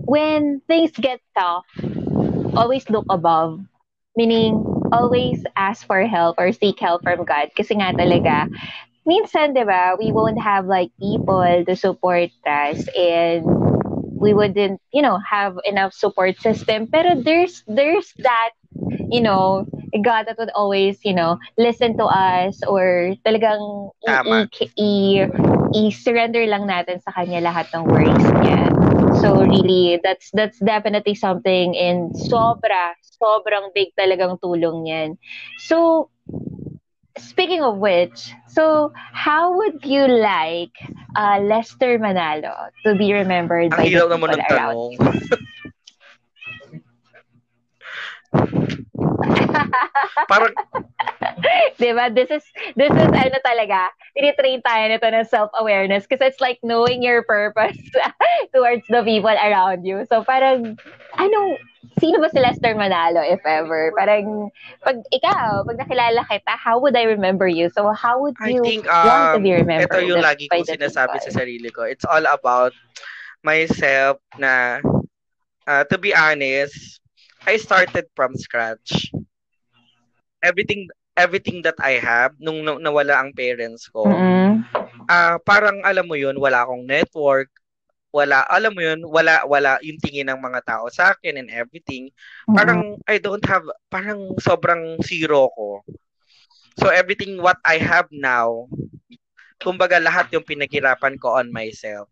[0.06, 1.66] when things get tough,
[2.56, 3.62] always look above.
[4.18, 7.54] Meaning, always ask for help or seek help from God.
[7.56, 8.52] Kasi nga talaga,
[9.08, 13.46] minsan, di ba, we won't have like people to support us and
[14.20, 16.88] we wouldn't, you know, have enough support system.
[16.88, 18.52] Pero there's, there's that,
[19.10, 19.66] you know,
[20.04, 25.28] God that would always, you know, listen to us or talagang i- i-
[25.76, 28.74] i- surrender lang natin sa kanya lahat ng worries niya.
[29.22, 35.10] So really, that's that's definitely something and sobra, sobrang big talagang tulong niyan.
[35.58, 36.10] So
[37.18, 40.74] speaking of which, so how would you like
[41.16, 45.00] uh, Lester Manalo to be remembered Ang by the people around you?
[50.32, 50.54] Parang
[51.80, 52.12] 'Di ba?
[52.12, 52.44] This is
[52.76, 57.80] this is ano talaga, tinitrain tayo nito ng self-awareness because it's like knowing your purpose
[58.54, 60.04] towards the people around you.
[60.12, 60.76] So parang
[61.16, 61.40] ano,
[61.98, 63.96] sino ba si Lester Manalo if ever?
[63.96, 64.52] Parang
[64.84, 67.72] pag ikaw, pag nakilala kita, how would I remember you?
[67.72, 69.92] So how would you I think, um, want to be um, remembered?
[69.92, 71.26] Ito yung lagi kong sinasabi people?
[71.32, 71.88] sa sarili ko.
[71.88, 72.76] It's all about
[73.44, 74.84] myself na
[75.64, 77.00] uh, to be honest,
[77.48, 79.12] I started from scratch.
[80.40, 80.88] Everything
[81.20, 84.08] everything that I have nung nawala ang parents ko.
[84.08, 84.64] Mm-hmm.
[85.04, 87.52] Uh, parang alam mo 'yun, wala akong network,
[88.16, 92.08] wala alam mo 'yun, wala wala yung tingin ng mga tao sa akin and everything.
[92.08, 92.56] Mm-hmm.
[92.56, 95.84] Parang I don't have parang sobrang zero ko.
[96.80, 98.72] So everything what I have now,
[99.60, 102.08] kumbaga lahat yung pinaghirapan ko on myself.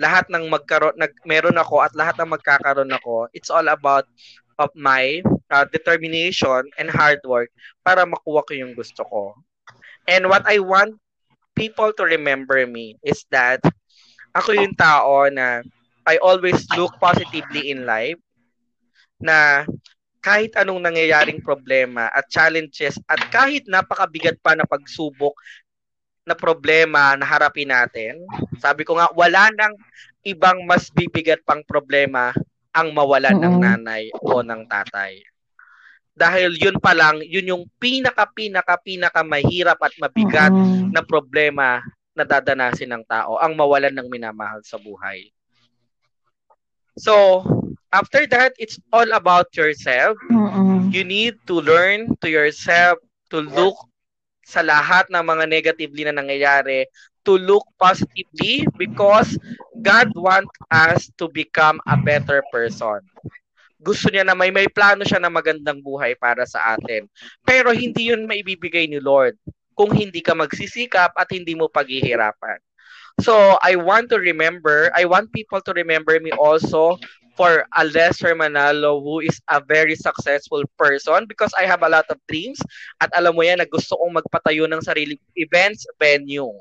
[0.00, 4.08] Lahat ng magkaroon nag meron ako at lahat ng magkakaroon ako, it's all about
[4.56, 5.20] of my
[5.54, 7.54] uh, determination and hard work
[7.86, 9.38] para makuha ko yung gusto ko.
[10.10, 10.98] And what I want
[11.54, 13.62] people to remember me is that
[14.34, 15.62] ako yung tao na
[16.02, 18.18] I always look positively in life
[19.22, 19.64] na
[20.20, 25.32] kahit anong nangyayaring problema at challenges at kahit napakabigat pa na pagsubok
[26.24, 28.24] na problema na harapin natin,
[28.56, 29.76] sabi ko nga, wala nang
[30.24, 32.32] ibang mas bibigat pang problema
[32.72, 33.52] ang mawalan mm-hmm.
[33.52, 35.20] ng nanay o ng tatay.
[36.14, 40.94] Dahil yun pa lang, yun yung pinaka pinaka pinaka mahirap at mabigat mm-hmm.
[40.94, 41.82] na problema
[42.14, 45.34] na dadanasin ng tao, ang mawalan ng minamahal sa buhay.
[46.94, 47.42] So,
[47.90, 50.14] after that, it's all about yourself.
[50.30, 50.94] Mm-hmm.
[50.94, 53.02] You need to learn to yourself
[53.34, 53.74] to look
[54.46, 56.86] sa lahat ng mga negatively na nangyayari
[57.24, 59.34] to look positively because
[59.80, 63.00] God wants us to become a better person.
[63.84, 67.04] Gusto niya na may may plano siya na magandang buhay para sa atin.
[67.44, 69.36] Pero hindi yun maibibigay ni Lord
[69.76, 72.58] kung hindi ka magsisikap at hindi mo paghihirapan.
[73.22, 76.98] So, I want to remember, I want people to remember me also
[77.38, 82.06] for a Lester Manalo who is a very successful person because I have a lot
[82.10, 82.58] of dreams
[83.02, 86.54] at alam mo yan na gusto kong magpatayo ng sarili events venue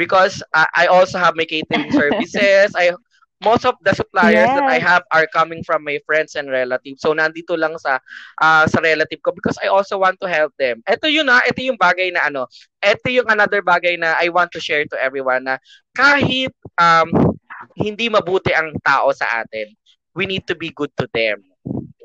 [0.00, 2.72] because uh, I also have my catering services.
[2.72, 2.96] I
[3.42, 4.54] most of the suppliers yes.
[4.58, 7.00] that I have are coming from my friends and relatives.
[7.00, 8.02] So nandito lang sa
[8.42, 10.82] uh, sa relative ko because I also want to help them.
[10.86, 12.50] Ito yun na, ito yung bagay na ano,
[12.82, 15.62] ito yung another bagay na I want to share to everyone na
[15.94, 17.38] kahit um,
[17.78, 19.70] hindi mabuti ang tao sa atin,
[20.18, 21.47] we need to be good to them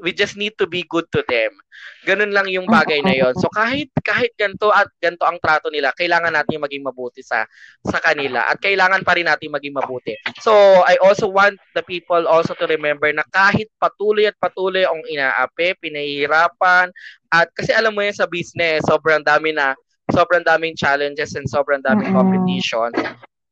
[0.04, 1.56] we just need to be good to them.
[2.04, 3.32] Ganun lang yung bagay na yon.
[3.40, 7.48] So kahit kahit ganto at ganto ang trato nila, kailangan natin maging mabuti sa
[7.88, 10.14] sa kanila at kailangan pa rin natin maging mabuti.
[10.44, 15.02] So I also want the people also to remember na kahit patuloy at patuloy ang
[15.08, 16.92] inaapi, pinahihirapan
[17.32, 19.74] at kasi alam mo yan sa business, sobrang dami na
[20.12, 22.92] sobrang daming challenges and sobrang daming competition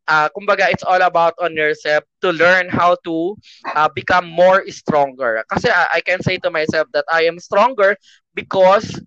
[0.08, 3.36] uh, kumbaga it's all about on yourself to learn how to
[3.76, 5.44] uh, become more stronger.
[5.50, 7.96] Kasi uh, I can say to myself that I am stronger
[8.34, 9.00] because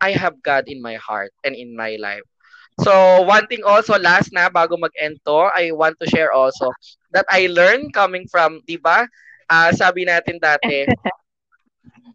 [0.00, 2.24] I have God in my heart and in my life.
[2.82, 6.74] So one thing also last na bago mag-end to, I want to share also
[7.14, 9.06] that I learned coming from, 'di ba?
[9.46, 10.88] Uh, sabi natin dati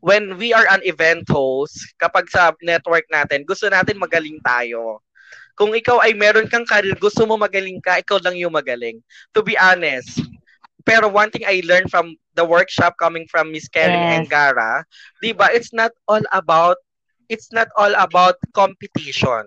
[0.01, 4.99] when we are an event host, kapag sa network natin, gusto natin magaling tayo.
[5.59, 9.03] Kung ikaw ay meron kang career, gusto mo magaling ka, ikaw lang yung magaling.
[9.35, 10.23] To be honest.
[10.87, 14.15] Pero one thing I learned from the workshop coming from Miss Karen yes.
[14.15, 14.87] and Gara,
[15.19, 15.51] 'di ba?
[15.51, 16.79] It's not all about
[17.27, 19.43] it's not all about competition.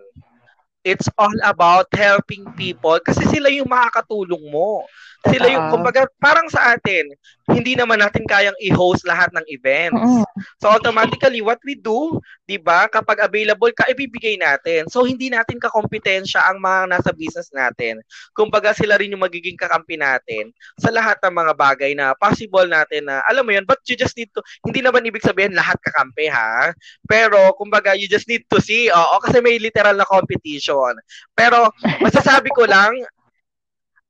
[0.84, 4.84] It's all about helping people kasi sila yung makakatulong mo.
[5.22, 7.06] Sila yung, kumbaga, parang sa atin,
[7.46, 10.26] hindi naman natin kayang i-host lahat ng events.
[10.58, 14.90] So, automatically, what we do, di ba, kapag available ka, ibibigay natin.
[14.90, 18.02] So, hindi natin kakompetensya ang mga nasa business natin.
[18.34, 20.50] Kumbaga, sila rin yung magiging kakampi natin
[20.82, 24.18] sa lahat ng mga bagay na possible natin na, alam mo yun, but you just
[24.18, 26.74] need to, hindi naman ibig sabihin lahat kakampi, ha?
[27.06, 30.98] Pero, kumbaga, you just need to see, oo, kasi may literal na competition.
[31.38, 31.70] Pero,
[32.02, 32.90] masasabi ko lang,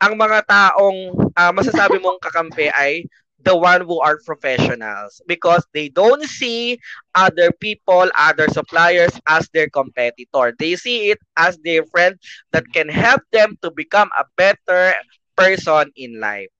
[0.03, 0.99] ang mga taong
[1.39, 3.07] uh, masasabi mong kakampi ay
[3.43, 6.79] the one who are professionals because they don't see
[7.15, 10.55] other people, other suppliers as their competitor.
[10.59, 12.19] They see it as their friend
[12.53, 14.95] that can help them to become a better
[15.37, 16.51] person in life.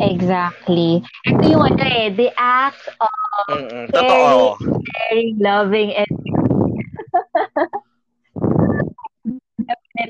[0.00, 1.02] Exactly.
[1.26, 3.10] Ito yung ano eh, the act of
[3.48, 4.54] Mm-mm, very,
[5.08, 6.10] very loving and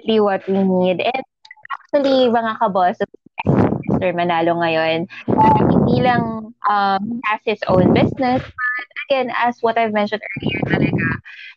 [0.06, 1.00] Definitely what we need.
[1.02, 1.24] And
[1.74, 2.96] actually, mga kaboss,
[3.90, 4.14] Mr.
[4.14, 9.92] Manalo ngayon, uh, hindi lang um, has his own business, but again, as what I've
[9.92, 11.06] mentioned earlier talaga,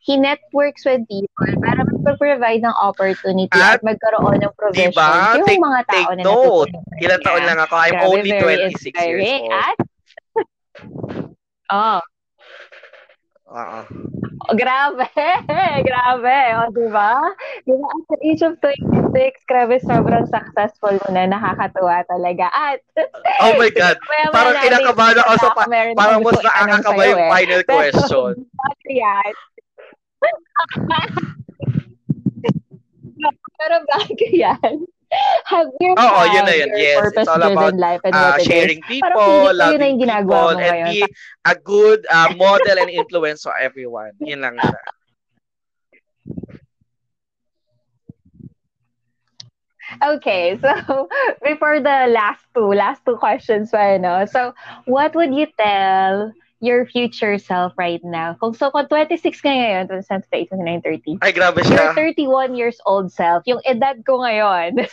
[0.02, 5.38] he networks with people para mag-provide ng opportunity at, at magkaroon ng provision diba?
[5.38, 6.74] yung take, mga tao na note.
[7.06, 7.76] Ilan taon lang ako?
[7.78, 9.54] I'm Grabe, only 26 years old.
[9.54, 9.78] At,
[11.78, 12.02] oh,
[13.50, 13.82] Oo.
[14.48, 15.04] Oh, grabe!
[15.90, 16.38] grabe!
[16.56, 17.20] O, oh, di ba?
[17.68, 19.12] Di ba, at the age of 26,
[19.44, 21.28] grabe, sobrang successful mo na.
[21.28, 22.48] Nakakatuwa talaga.
[22.56, 22.80] At,
[23.44, 24.00] oh my God!
[24.32, 27.32] parang kinakabahan ako sa, pa, parang mas nakakakaba yung eh.
[27.36, 28.34] final Pero, question.
[29.04, 29.34] yan.
[33.60, 34.76] Pero bago yan,
[35.46, 36.70] have you oh, yun na yun.
[36.78, 41.06] Yes, it's all about life and uh, sharing people, loving people, and be
[41.46, 44.12] a good uh, model and influence for everyone.
[44.22, 44.82] Yun lang siya.
[50.04, 51.10] Okay, so
[51.42, 54.30] before the last two, last two questions pa, no?
[54.30, 54.54] So,
[54.86, 56.30] what would you tell
[56.60, 58.36] your future self right now.
[58.40, 61.24] Kung so, kung 26 ka ngayon, 27, 29, 30.
[61.24, 61.96] Ay, grabe siya.
[61.96, 64.84] Your 31 years old self, yung edad ko ngayon,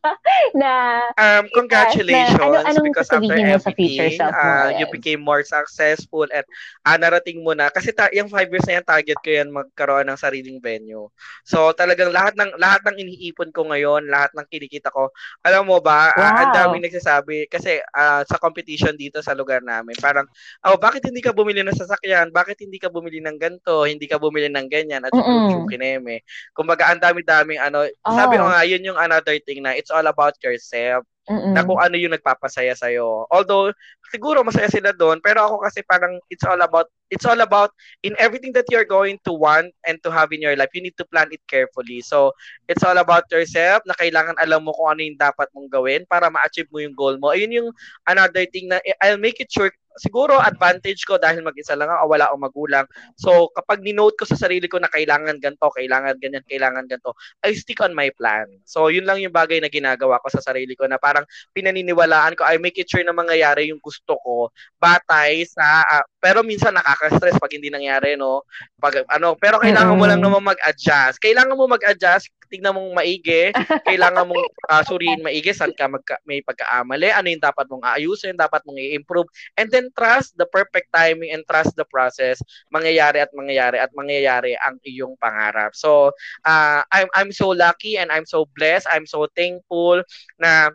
[0.60, 1.02] na...
[1.18, 5.42] Um, congratulations, na, ano, because after everything, sa future self mo, uh, you became more
[5.42, 6.46] successful at
[6.86, 7.74] uh, narating mo na.
[7.74, 11.10] Kasi ta- yung 5 years na yan, target ko yan magkaroon ng sariling venue.
[11.42, 15.10] So, talagang lahat ng lahat ng iniipon ko ngayon, lahat ng kinikita ko,
[15.42, 16.22] alam mo ba, wow.
[16.22, 20.30] uh, ang daming nagsasabi, kasi uh, sa competition dito sa lugar namin, parang,
[20.62, 22.28] oh, bakit hindi ka bumili ng sasakyan?
[22.28, 23.88] Bakit hindi ka bumili ng ganto?
[23.88, 25.00] Hindi ka bumili ng ganyan?
[25.08, 26.20] At yung kineme.
[26.52, 27.88] Kumbaga, ang dami-daming ano.
[28.04, 28.12] Oh.
[28.12, 31.08] Sabi ko nga, yun yung another thing na it's all about yourself.
[31.26, 31.58] Mm-mm.
[31.58, 33.26] na kung ano yung nagpapasaya sa iyo.
[33.34, 33.74] Although
[34.14, 37.74] siguro masaya sila doon, pero ako kasi parang it's all about it's all about
[38.06, 40.94] in everything that you're going to want and to have in your life, you need
[40.94, 41.98] to plan it carefully.
[42.02, 42.30] So,
[42.70, 46.30] it's all about yourself na kailangan alam mo kung ano yung dapat mong gawin para
[46.30, 47.34] ma-achieve mo yung goal mo.
[47.34, 47.70] Ayun yung
[48.06, 52.24] another thing na I'll make it sure siguro advantage ko dahil mag-isa lang ako, wala
[52.28, 52.86] akong magulang.
[53.16, 57.56] So, kapag ni-note ko sa sarili ko na kailangan ganto, kailangan ganyan, kailangan ganto, I
[57.56, 58.46] stick on my plan.
[58.68, 61.24] So, yun lang yung bagay na ginagawa ko sa sarili ko na parang
[61.56, 66.42] pinaniniwalaan ko, I make it sure na mangyayari yung gusto ko batay sa uh, pero
[66.44, 68.44] minsan nakaka-stress pag hindi nangyari no
[68.76, 73.50] pag ano pero kailangan mo lang naman mag-adjust kailangan mo mag-adjust tignan mong maigi
[73.82, 78.38] kailangan mong uh, suriin maigi saan ka magka, may pagkaamali ano yung dapat mong aayusin
[78.38, 79.26] dapat mong i-improve
[79.58, 82.40] and then trust the perfect timing and trust the process
[82.72, 86.10] mangyayari at mangyayari at mangyayari ang iyong pangarap so
[86.46, 90.02] uh, I'm I'm so lucky and I'm so blessed I'm so thankful
[90.40, 90.72] na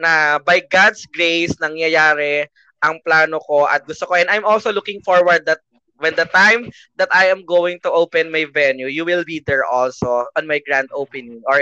[0.00, 2.46] na by God's grace nangyayari
[2.80, 5.60] ang plano ko at gusto ko and I'm also looking forward that
[6.00, 9.64] when the time that I am going to open my venue, you will be there
[9.64, 11.60] also on my grand opening or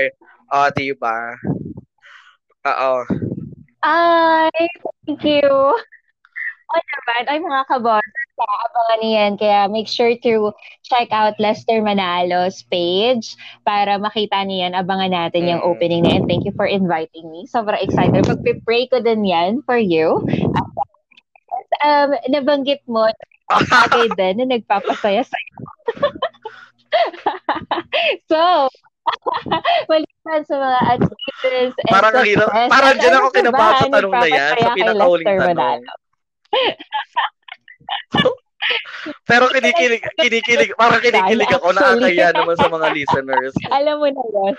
[0.55, 1.35] uh di ba?
[2.67, 3.03] Oo.
[3.83, 4.69] Ay,
[5.07, 5.49] thank you.
[6.69, 8.05] O naman, ay mga kabos,
[8.39, 9.33] abangan niyan.
[9.41, 10.53] Kaya make sure to
[10.85, 14.77] check out Lester Manalo's page para makita niyan.
[14.77, 16.29] Abangan natin yung opening na yan.
[16.29, 17.49] Thank you for inviting me.
[17.49, 18.29] Sobrang excited.
[18.29, 20.21] Pag-pray ko din yan for you.
[21.85, 23.09] um, nabanggit mo,
[23.73, 25.57] bagay din na nagpapasaya sa'yo.
[28.31, 28.69] so,
[29.89, 34.29] Maliban sa mga achievements and Parang success, Parang at dyan ako kinabahan sa tanong na
[34.29, 35.49] yan, sa pinakahuling tanong.
[35.57, 35.93] Manalo?
[39.25, 43.55] Pero kinikilig, kinikilig, parang kinikilig ako, nakakaya naman sa mga listeners.
[43.73, 44.55] Alam mo na yun.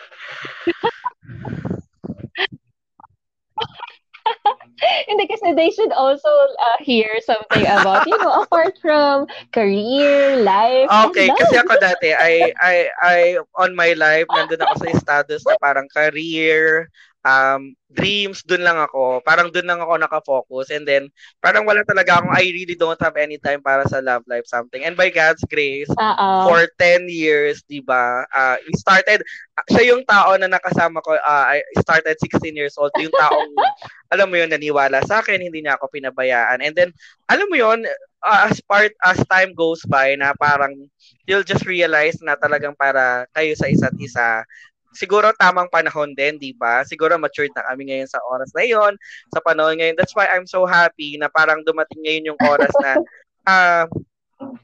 [5.09, 6.29] Hindi kasi they should also
[6.63, 11.37] uh, hear something about, you know, apart from career, life, Okay, love.
[11.43, 13.17] kasi ako dati, I, I, I,
[13.59, 16.87] on my life, nandun ako sa status na parang career,
[17.25, 19.19] um, dreams, dun lang ako.
[19.25, 20.69] Parang dun lang ako nakafocus.
[20.69, 21.09] And then,
[21.41, 24.85] parang wala talaga akong, I really don't have any time para sa love life something.
[24.85, 26.27] And by God's grace, Oo.
[26.45, 28.23] for 10 years, di ba?
[28.29, 29.25] Uh, we started,
[29.57, 32.93] uh, siya yung tao na nakasama ko, uh, I started 16 years old.
[33.01, 33.51] Yung taong,
[34.13, 36.61] alam mo yun, naniwala sa akin, hindi niya ako pinabayaan.
[36.61, 36.93] And then,
[37.25, 37.89] alam mo yun,
[38.21, 40.77] uh, as part, as time goes by, na parang,
[41.25, 44.45] you'll just realize na talagang para kayo sa isa't isa,
[44.93, 46.83] siguro tamang panahon din, di ba?
[46.85, 48.93] Siguro matured na kami ngayon sa oras na yon,
[49.33, 49.95] sa panahon ngayon.
[49.97, 52.97] That's why I'm so happy na parang dumating ngayon yung oras na
[53.49, 53.85] ah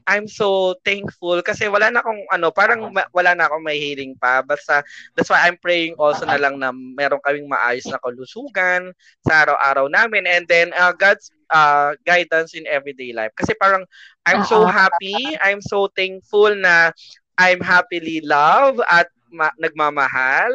[0.06, 4.14] I'm so thankful kasi wala na akong ano, parang ma- wala na akong may healing
[4.14, 4.38] pa.
[4.38, 4.86] Basta
[5.18, 8.94] that's why I'm praying also na lang na meron kaming maayos na kalusugan
[9.26, 13.34] sa araw-araw namin and then uh, God's uh, guidance in everyday life.
[13.34, 13.82] Kasi parang
[14.22, 16.94] I'm so happy, I'm so thankful na
[17.34, 20.50] I'm happily loved at ma- nagmamahal,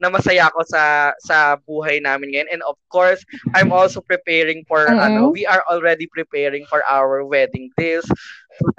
[0.00, 2.50] na masaya ako sa sa buhay namin ngayon.
[2.50, 3.20] And of course,
[3.52, 4.98] I'm also preparing for Mm-mm.
[4.98, 8.08] ano, we are already preparing for our wedding this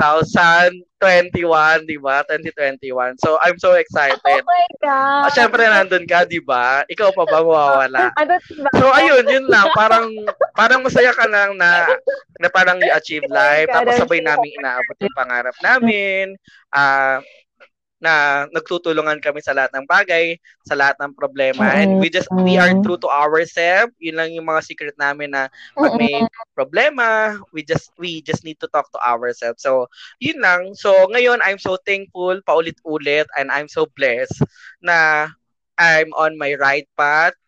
[0.01, 2.23] 2021, di ba?
[2.27, 3.17] 2021.
[3.21, 3.73] So I'm so
[4.09, 4.43] Oh excited.
[4.45, 5.27] my God.
[5.27, 6.83] Ah, Syempre nandun ka, di ba?
[6.87, 8.11] Ikaw pa ba mawawala?
[8.19, 8.35] Ano?
[8.75, 9.69] So ayun, yun lang.
[9.73, 10.09] Parang
[10.55, 11.97] parang masaya ka lang na
[12.39, 13.69] na parang you achieve life.
[13.69, 16.35] God, Tapos sabay namin inaabot yung pangarap namin.
[16.73, 17.21] Ah
[18.03, 20.35] na nagtutulungan kami sa lahat ng bagay,
[20.67, 21.71] sa lahat ng problema.
[21.71, 23.95] And we just, we are true to ourselves.
[24.03, 28.59] Yun lang yung mga secret namin na pag may problema, we just, we just need
[28.59, 29.63] to talk to ourselves.
[29.63, 29.87] So,
[30.19, 30.75] yun lang.
[30.75, 34.35] So, ngayon, I'm so thankful, paulit-ulit, and I'm so blessed
[34.83, 35.31] na
[35.79, 37.39] I'm on my right path,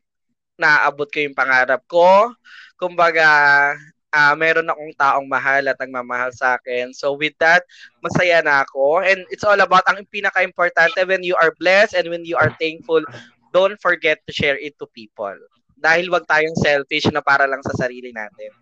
[0.55, 2.31] naabot ko yung pangarap ko.
[2.79, 3.27] Kumbaga,
[4.15, 6.95] ah meron akong taong mahal at nagmamahal sa akin.
[6.95, 7.67] So with that,
[7.99, 9.03] masaya na ako.
[9.03, 13.03] And it's all about, ang pinaka-importante, when you are blessed and when you are thankful,
[13.51, 15.35] don't forget to share it to people.
[15.75, 18.55] Dahil wag tayong selfish na para lang sa sarili natin.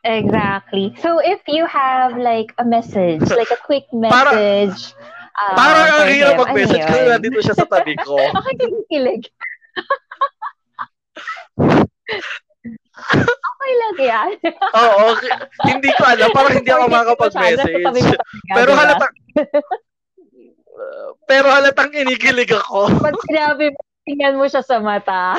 [0.00, 0.96] Exactly.
[1.04, 4.96] So if you have like a message, like a quick Para- message,
[5.36, 7.04] uh, Parang ang hirap mag-message yun?
[7.08, 8.16] nandito siya sa tabi ko.
[8.40, 9.28] Ako kinikilig.
[13.00, 14.30] Okay lang yan.
[14.76, 16.28] Oo, k- hindi ko alam.
[16.32, 17.84] Parang hindi ako makakapag-message.
[18.54, 19.06] Pero halata
[21.30, 22.90] pero halatang kinikilig ako.
[22.98, 25.36] Pag sinabi mo, tingnan mo siya sa mata.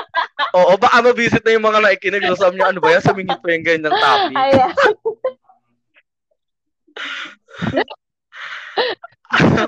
[0.58, 2.24] Oo, baka mabisit na yung mga nakikinig.
[2.30, 3.02] So, sabi niya, ano ba yan?
[3.04, 4.36] Sumingit pa yung ganyang topic.
[4.38, 4.72] Ayan.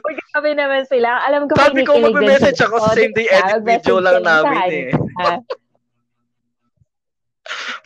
[0.06, 1.26] Grabe naman sila.
[1.26, 4.88] Alam ko Sabi ko, mag-message ako sa same day edit Message video lang namin eh.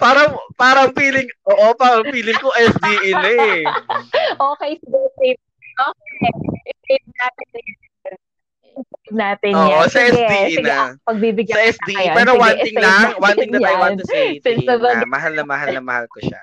[0.00, 3.62] Parang, parang feeling, oo, parang feeling ko SDE na eh.
[4.36, 5.40] Okay, sige, save.
[5.80, 6.30] Okay.
[6.88, 7.46] Save natin
[9.10, 9.90] natin Oo, yan.
[9.90, 10.94] sa Sige, SDE sige, na.
[11.02, 11.94] Pagbibigyan Sa SDE.
[11.98, 12.14] ngayon.
[12.16, 15.06] Pero Sige, one thing lang, one thing that I want to say to Since na
[15.06, 16.40] mahal na mahal na mahal ko siya.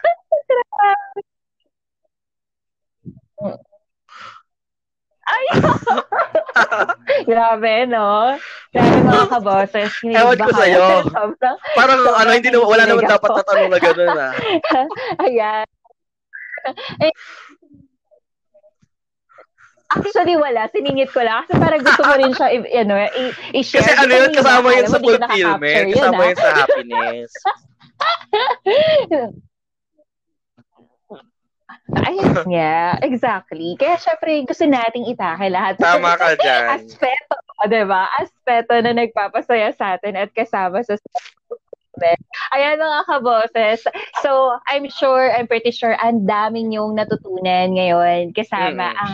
[5.28, 5.45] Ay!
[7.30, 8.36] Grabe, no?
[8.71, 9.91] Grabe mga kaboses.
[10.07, 10.86] Ewan ko sa'yo.
[11.15, 14.32] Sobrang, Parang Sobrang ano, hindi na, wala naman dapat na tanong na gano'n ah.
[15.28, 15.65] ayan.
[19.88, 20.67] Actually, wala.
[20.67, 21.47] Siningit ko lang.
[21.47, 23.88] Kasi parang gusto ko rin siya i- ano, i- i-share.
[23.88, 25.86] Kasi ano yun, kasama yun sa mo, fulfillment.
[25.95, 26.28] Kasama ah.
[26.28, 27.32] yun sa happiness.
[32.03, 33.73] Ayun nga, exactly.
[33.75, 35.79] Kaya syempre, gusto nating itake lahat.
[35.79, 36.67] Tama ka dyan.
[36.77, 37.35] Aspeto,
[37.65, 38.05] di ba?
[38.17, 40.99] Aspeto na nagpapasaya sa atin at kasama sa
[42.53, 43.81] Ayan mga kaboses.
[44.21, 49.01] So, I'm sure, I'm pretty sure, ang daming yung natutunan ngayon kasama Mm.
[49.01, 49.13] ang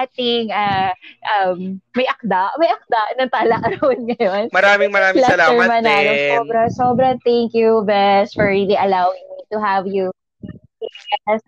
[0.00, 0.96] ating ah,
[1.28, 4.48] um, may akda, may akda ng talakaroon ngayon.
[4.48, 5.92] Maraming maraming Lester salamat Manalo.
[6.08, 6.30] din.
[6.32, 10.08] Sobra, sobra thank you, Bes, for really allowing me to have you
[11.28, 11.40] yes,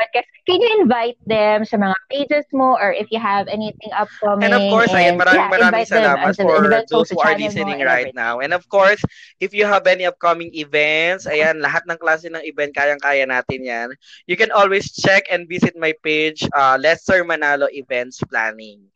[0.00, 4.50] podcast, can you invite them sa mga pages mo or if you have anything upcoming?
[4.50, 7.80] And of course, and, maraming yeah, maraming them salamat until- for those who are listening
[7.84, 8.40] right now.
[8.40, 9.02] And of course,
[9.40, 13.88] if you have any upcoming events, ayan, lahat ng klase ng event, kayang-kaya natin yan.
[14.26, 18.88] You can always check and visit my page, uh, Lester Manalo Events Planning.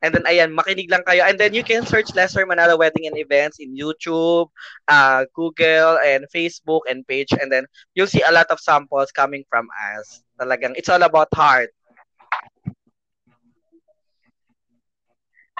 [0.00, 1.28] And then, ayan, makinig lang kayo.
[1.28, 4.48] And then, you can search Lester Manalo Wedding and Events in YouTube,
[4.88, 7.36] uh, Google, and Facebook and page.
[7.36, 10.24] And then, you'll see a lot of samples coming from us.
[10.40, 11.68] Talagang, it's all about heart.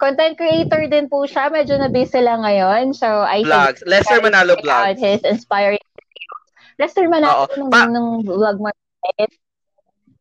[0.00, 1.52] Content creator din po siya.
[1.52, 2.96] Medyo na busy lang ngayon.
[2.96, 3.84] So, I Vlogs.
[3.84, 5.04] suggest Lester Manalo check out Vlogs.
[5.04, 6.44] his inspiring videos.
[6.80, 7.52] Lester Manalo Oo.
[7.60, 8.72] nung, Pa- nung vlog mo.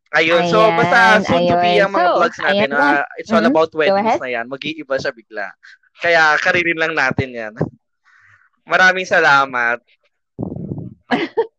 [0.10, 0.50] Ayun.
[0.50, 1.86] So, Ayan, basta soon to be ayun.
[1.86, 2.50] ang mga So, vlogs natin.
[2.50, 2.82] ayan na.
[2.82, 3.52] ah, it's all Mhm.
[3.54, 4.46] about weddings na yan.
[4.50, 5.48] Mag-iiba siya bigla.
[6.00, 7.54] Kaya, karirin lang natin yan.
[8.66, 9.78] Maraming salamat.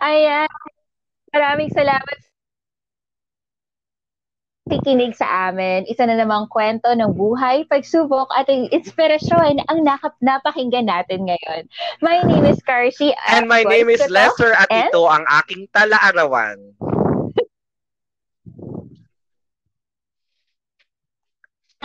[0.00, 0.48] Ayan.
[1.32, 2.16] Maraming salamat
[4.66, 5.86] tikinig sa amin.
[5.86, 11.70] Isa na namang kwento ng buhay, pagsubok at inspirasyon ang nakap napakinggan natin ngayon.
[12.02, 13.14] My name is Karshi.
[13.30, 14.90] And my name is Lester at And?
[14.90, 16.58] ito ang aking talaarawan.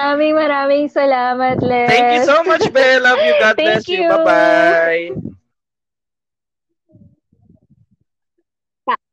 [0.01, 1.85] Maraming maraming salamat, Les.
[1.85, 3.05] Thank you so much, Belle.
[3.05, 3.37] Love you.
[3.43, 4.01] God Thank bless you.
[4.01, 4.09] you.
[4.09, 5.37] Bye-bye.